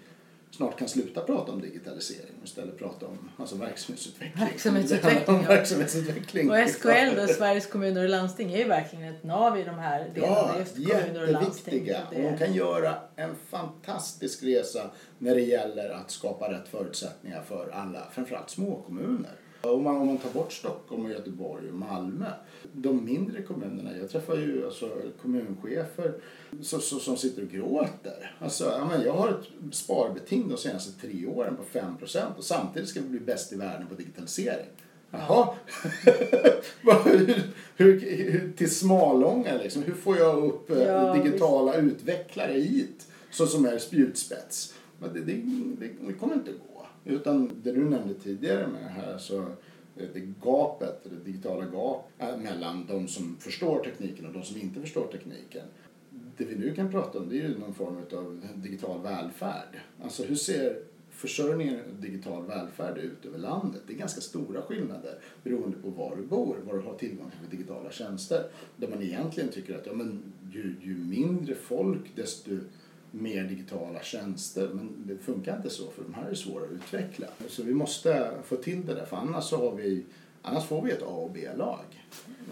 [0.51, 4.47] snart kan sluta prata om digitalisering och istället prata om alltså verksamhetsutveckling.
[4.47, 5.49] Verksamhetsutveckling, ja.
[5.49, 6.51] verksamhetsutveckling.
[6.51, 10.11] Och SKL, då, Sveriges kommuner och landsting, är ju verkligen ett nav i de här
[10.15, 10.37] delarna.
[10.37, 11.91] Ja, just kommuner och landsting.
[12.11, 17.71] Och de kan göra en fantastisk resa när det gäller att skapa rätt förutsättningar för
[17.73, 19.33] alla, framförallt småkommuner.
[19.63, 22.27] Om man, om man tar bort Stockholm, och Göteborg och Malmö,
[22.73, 24.91] de mindre kommunerna, jag träffar ju alltså
[25.23, 26.15] kommunchefer
[26.63, 28.37] så, så, som sitter och gråter.
[28.39, 31.97] Alltså, jag har ett sparbeting de senaste tre åren på 5
[32.37, 34.67] och samtidigt ska vi bli bäst i världen på digitalisering.
[35.11, 35.55] Jaha,
[37.05, 37.43] hur,
[37.77, 41.95] hur, hur, till Smalånga liksom, hur får jag upp eh, ja, digitala visst.
[41.95, 43.07] utvecklare hit?
[43.31, 44.75] Så som är spjutspets.
[44.99, 45.33] Men det, det,
[45.79, 46.87] det, det kommer inte gå.
[47.05, 49.47] Utan det du nämnde tidigare med det här, så
[49.97, 54.61] Eh, det gapet, det digitala gapet eh, mellan de som förstår tekniken och de som
[54.61, 55.67] inte förstår tekniken.
[56.37, 59.81] Det vi nu kan prata om det är ju någon form av digital välfärd.
[60.03, 63.83] Alltså hur ser försörjningen av digital välfärd ut över landet?
[63.87, 67.59] Det är ganska stora skillnader beroende på var du bor, var du har tillgång till
[67.59, 68.45] digitala tjänster.
[68.77, 70.23] Där man egentligen tycker att ja, men
[70.53, 72.51] ju, ju mindre folk desto
[73.11, 74.69] mer digitala tjänster.
[74.69, 77.27] Men det funkar inte så för de här är svåra att utveckla.
[77.49, 80.05] Så vi måste få till det där för annars, så har vi,
[80.43, 81.85] annars får vi ett A och B-lag.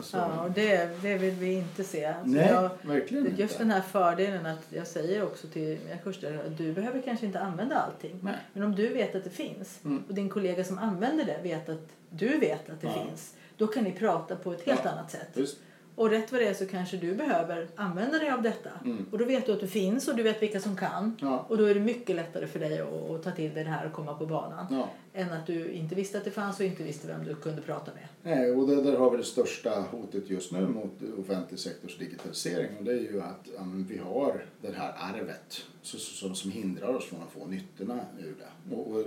[0.00, 0.16] Så.
[0.16, 2.04] Ja, och det, det vill vi inte se.
[2.04, 3.42] Alltså Nej, jag, verkligen just inte.
[3.42, 7.26] Just den här fördelen att jag säger också till mina kurser att du behöver kanske
[7.26, 8.18] inte använda allting.
[8.22, 8.36] Nej.
[8.52, 10.04] Men om du vet att det finns mm.
[10.08, 13.04] och din kollega som använder det vet att du vet att det ja.
[13.04, 13.34] finns.
[13.56, 15.28] Då kan ni prata på ett helt ja, annat sätt.
[15.34, 15.58] Just.
[15.98, 18.70] Och rätt vad det är så kanske du behöver använda dig av detta.
[19.10, 21.04] Och då vet du att du finns och du vet vilka som kan.
[21.04, 21.16] Mm.
[21.20, 21.46] Ja.
[21.48, 23.86] Och då är det mycket lättare för dig att, att ta till dig det här
[23.86, 24.66] och komma på banan.
[24.70, 24.90] Ja.
[25.12, 27.90] Än att du inte visste att det fanns och inte visste vem du kunde prata
[27.94, 28.08] med.
[28.22, 32.76] Nej, och där, där har vi det största hotet just nu mot offentlig sektors digitalisering.
[32.78, 36.94] Och det är ju att ja, vi har det här arvet så, som, som hindrar
[36.94, 38.74] oss från att få nyttorna ur det.
[38.74, 39.04] Och, och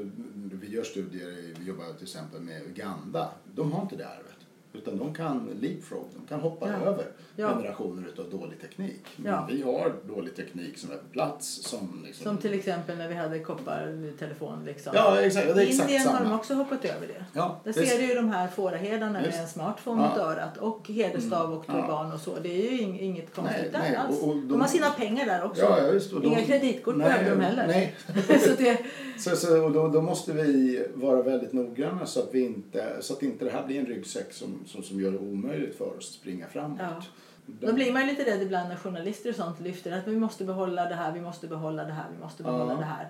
[0.61, 3.31] vi gör studier, vi jobbar till exempel med Uganda.
[3.55, 4.30] De har inte det arvet.
[4.73, 6.73] Utan de kan leapfrog, de kan hoppa Ja.
[6.75, 7.05] över
[7.41, 7.49] Ja.
[7.55, 9.01] generationer utav dålig teknik.
[9.15, 9.47] Men Ja.
[9.51, 12.23] vi har dålig teknik som är på plats som liksom...
[12.25, 14.65] Som till exempel när vi hade koppartelefon.
[14.65, 14.91] Liksom.
[14.95, 15.47] Ja, exakt.
[15.55, 16.35] Det är exakt Indien har de samma.
[16.35, 17.25] också hoppat över det.
[17.33, 20.09] Ja, Där ser du ju de här fåraherdarna med en smartphone Ja.
[20.09, 21.73] mot örat och hederstav och Ja.
[21.73, 22.31] turban och så.
[22.43, 24.21] Det är ju ing- inget konstigt Nej, där nej, alls.
[24.21, 25.61] och- och de, de- har sina pengar där också.
[25.61, 27.67] Ja, ja, just, och Inga de- kreditkort Nej, behöver de heller.
[27.67, 27.95] Nej,
[28.39, 28.77] så det,
[29.17, 33.13] Så, så, och då, då måste vi vara väldigt noggranna så att, vi inte, så
[33.13, 35.95] att inte det här blir en ryggsäck som, som, som gör det omöjligt för oss
[35.97, 36.77] att springa framåt.
[36.81, 37.03] Ja.
[37.45, 40.43] Då blir man ju lite rädd ibland när journalister och sånt lyfter att vi måste
[40.43, 42.79] behålla det här, vi måste behålla det här, vi måste behålla Ja.
[42.79, 43.09] det här.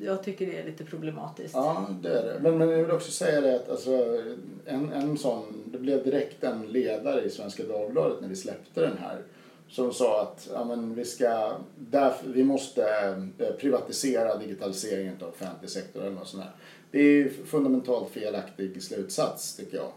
[0.00, 1.54] Jag tycker det är lite problematiskt.
[1.54, 2.40] Ja, det är det.
[2.40, 3.90] Men, men jag vill också säga det att alltså,
[4.66, 8.98] en, en sån, det blev direkt en ledare i Svenska Dagbladet när vi släppte den
[8.98, 9.22] här
[9.68, 12.84] som sa att ja, men vi, ska, därför, vi måste
[13.38, 16.52] eh, privatisera digitaliseringen av offentlig sektor eller något sånt där.
[16.90, 19.90] Det är fundamentalt felaktig slutsats tycker jag.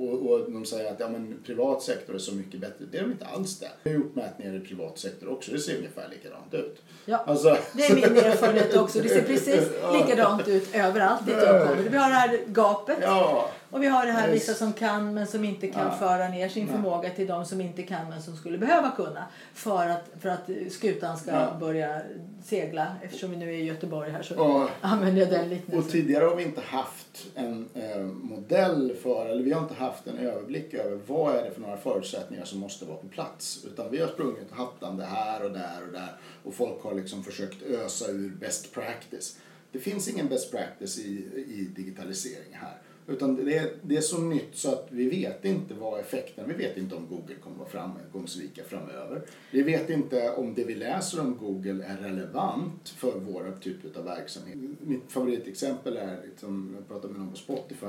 [0.00, 2.84] Och, och de säger att ja, men privat sektor är så mycket bättre.
[2.92, 3.68] Det är de inte alls det.
[3.82, 5.52] Vi har gjort mätningar i privat sektor också.
[5.52, 6.82] Det ser ungefär likadant ut.
[7.04, 7.24] Ja.
[7.26, 9.00] Alltså, Det är min erfarenhet också.
[9.00, 11.82] Det ser precis likadant ut överallt dit jag kommer.
[11.90, 12.98] Vi har det här gapet.
[13.02, 15.96] ja, Och vi har det här vissa som kan men som inte kan Ja.
[15.98, 16.74] föra ner sin Nej.
[16.74, 19.24] förmåga till de som inte kan men som skulle behöva kunna.
[19.54, 21.56] För att, för att skutan ska Ja.
[21.60, 22.00] börja
[22.44, 22.86] segla.
[23.02, 24.68] Eftersom vi nu är i Göteborg här så Ja.
[24.80, 25.90] använder jag den Och liknelsen.
[25.92, 27.03] tidigare har vi inte haft
[27.34, 31.50] en eh, modell för, eller vi har inte haft en överblick över vad är det
[31.50, 33.64] för några förutsättningar som måste vara på plats.
[33.64, 37.62] Utan vi har sprungit hattande här och där och där och folk har liksom försökt
[37.62, 39.36] ösa ur best practice.
[39.72, 41.10] Det finns ingen best practice i,
[41.48, 42.78] i digitalisering här.
[43.06, 46.54] Utan det är, det är så nytt så att vi vet inte vad effekten, vi
[46.54, 49.22] vet inte om Google kommer vara framgångsrika framöver.
[49.50, 54.04] Vi vet inte om det vi läser om Google är relevant för våra typ av
[54.04, 54.58] verksamhet.
[54.80, 57.86] Mitt favoritexempel är, liksom, jag pratade med någon på Spotify,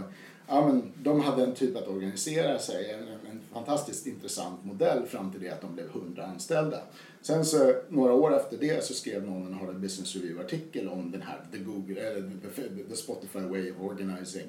[0.48, 5.32] ja, men de hade en typ att organisera sig, en, en fantastiskt intressant modell fram
[5.32, 6.82] till det att de blev 100 anställda.
[7.22, 11.22] Sen så några år efter det så skrev någon en Harvard Business Review-artikel om den
[11.22, 14.48] här the, Google, eller the, the Spotify way of organizing.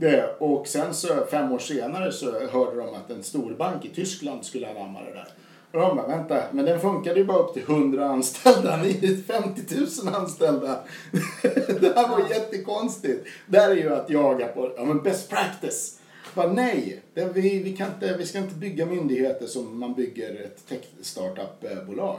[0.00, 4.44] Det, och sen så fem år senare så hörde de att en storbank i Tyskland
[4.44, 5.28] skulle anamma det där.
[5.72, 8.76] Och de bara, vänta, men den funkade ju bara upp till 100 anställda.
[8.76, 10.80] Ni är 50 000 anställda.
[11.80, 13.26] det här var jättekonstigt.
[13.46, 16.00] Där är ju att jaga på, ja men best practice.
[16.34, 20.44] Bara, nej, det, vi, vi, kan inte, vi ska inte bygga myndigheter som man bygger
[20.44, 22.18] ett tech-startup-bolag.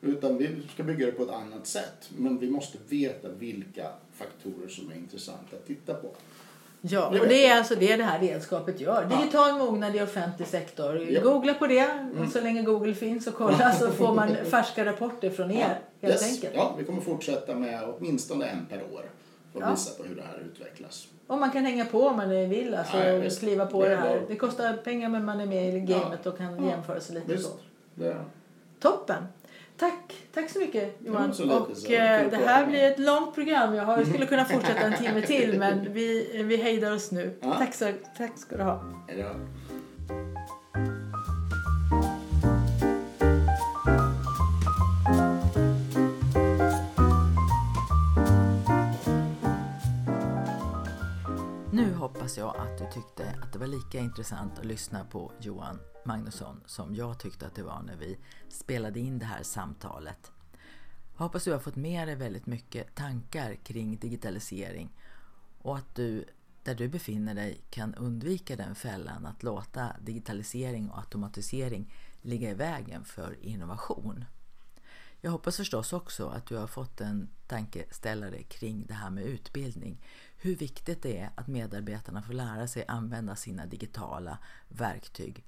[0.00, 2.10] Utan vi ska bygga det på ett annat sätt.
[2.16, 6.08] Men vi måste veta vilka faktorer som är intressanta att titta på.
[6.86, 9.04] Ja, och det är alltså det det här redskapet gör.
[9.18, 10.96] Digital mognad i offentlig sektor.
[10.96, 11.02] Ja.
[11.20, 11.22] Mm.
[11.22, 12.08] Googla på det.
[12.20, 15.78] Och så länge Google finns och kolla så får man färska rapporter från er.
[16.00, 16.34] Helt Yes.
[16.34, 16.52] enkelt.
[16.56, 19.02] Ja, vi kommer fortsätta med åtminstone en per år.
[19.52, 19.70] För att Ja.
[19.70, 21.06] visa på hur det här utvecklas.
[21.26, 22.74] Och man kan hänga på om man vill.
[22.74, 24.22] Alltså, Ja, och kliva på Det det, är här.
[24.28, 27.44] Det kostar pengar men man är med i gamet och kan jämföra sig lite Visst.
[27.44, 27.50] så.
[27.94, 28.16] Det,
[28.80, 29.22] Toppen!
[29.84, 31.34] Tack, tack så mycket Johan.
[31.34, 31.92] så lite, och så.
[31.92, 33.74] eh, det att här blir ett långt program.
[33.74, 37.38] Jag har, skulle kunna fortsätta en timme till men vi, vi hejdar oss nu.
[37.40, 37.54] Ja.
[37.58, 38.84] Tack, så, tack ska du ha.
[39.06, 39.34] det,
[51.72, 55.78] Nu hoppas jag att du tyckte att det var lika intressant att lyssna på Johan
[56.04, 60.32] Magnusson som jag tyckte att det var när vi spelade in det här samtalet.
[61.16, 64.90] Jag hoppas du har fått med dig väldigt mycket tankar kring digitalisering
[65.62, 66.24] och att du
[66.62, 71.92] där du befinner dig kan undvika den fällan att låta digitalisering och automatisering
[72.22, 74.24] ligga i vägen för innovation.
[75.20, 79.98] Jag hoppas förstås också att du har fått en tankeställare kring det här med utbildning.
[80.36, 84.38] Hur viktigt det är att medarbetarna får lära sig använda sina digitala
[84.68, 85.44] verktyg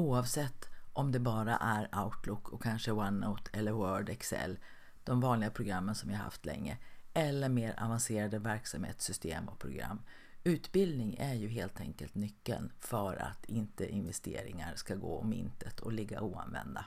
[0.00, 4.58] oavsett om det bara är Outlook och kanske OneNote eller Word, Excel,
[5.04, 6.78] de vanliga programmen som vi har haft länge,
[7.14, 10.00] eller mer avancerade verksamhetssystem och program.
[10.44, 15.92] Utbildning är ju helt enkelt nyckeln för att inte investeringar ska gå om intet och
[15.92, 16.84] ligga oanvända.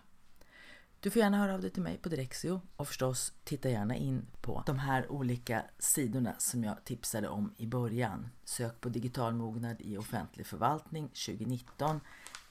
[0.99, 4.25] Du får gärna höra av dig till mig på Direxio och förstås titta gärna in
[4.41, 8.29] på de här olika sidorna som jag tipsade om i början.
[8.43, 11.99] Sök på digital mognad i offentlig förvaltning 2019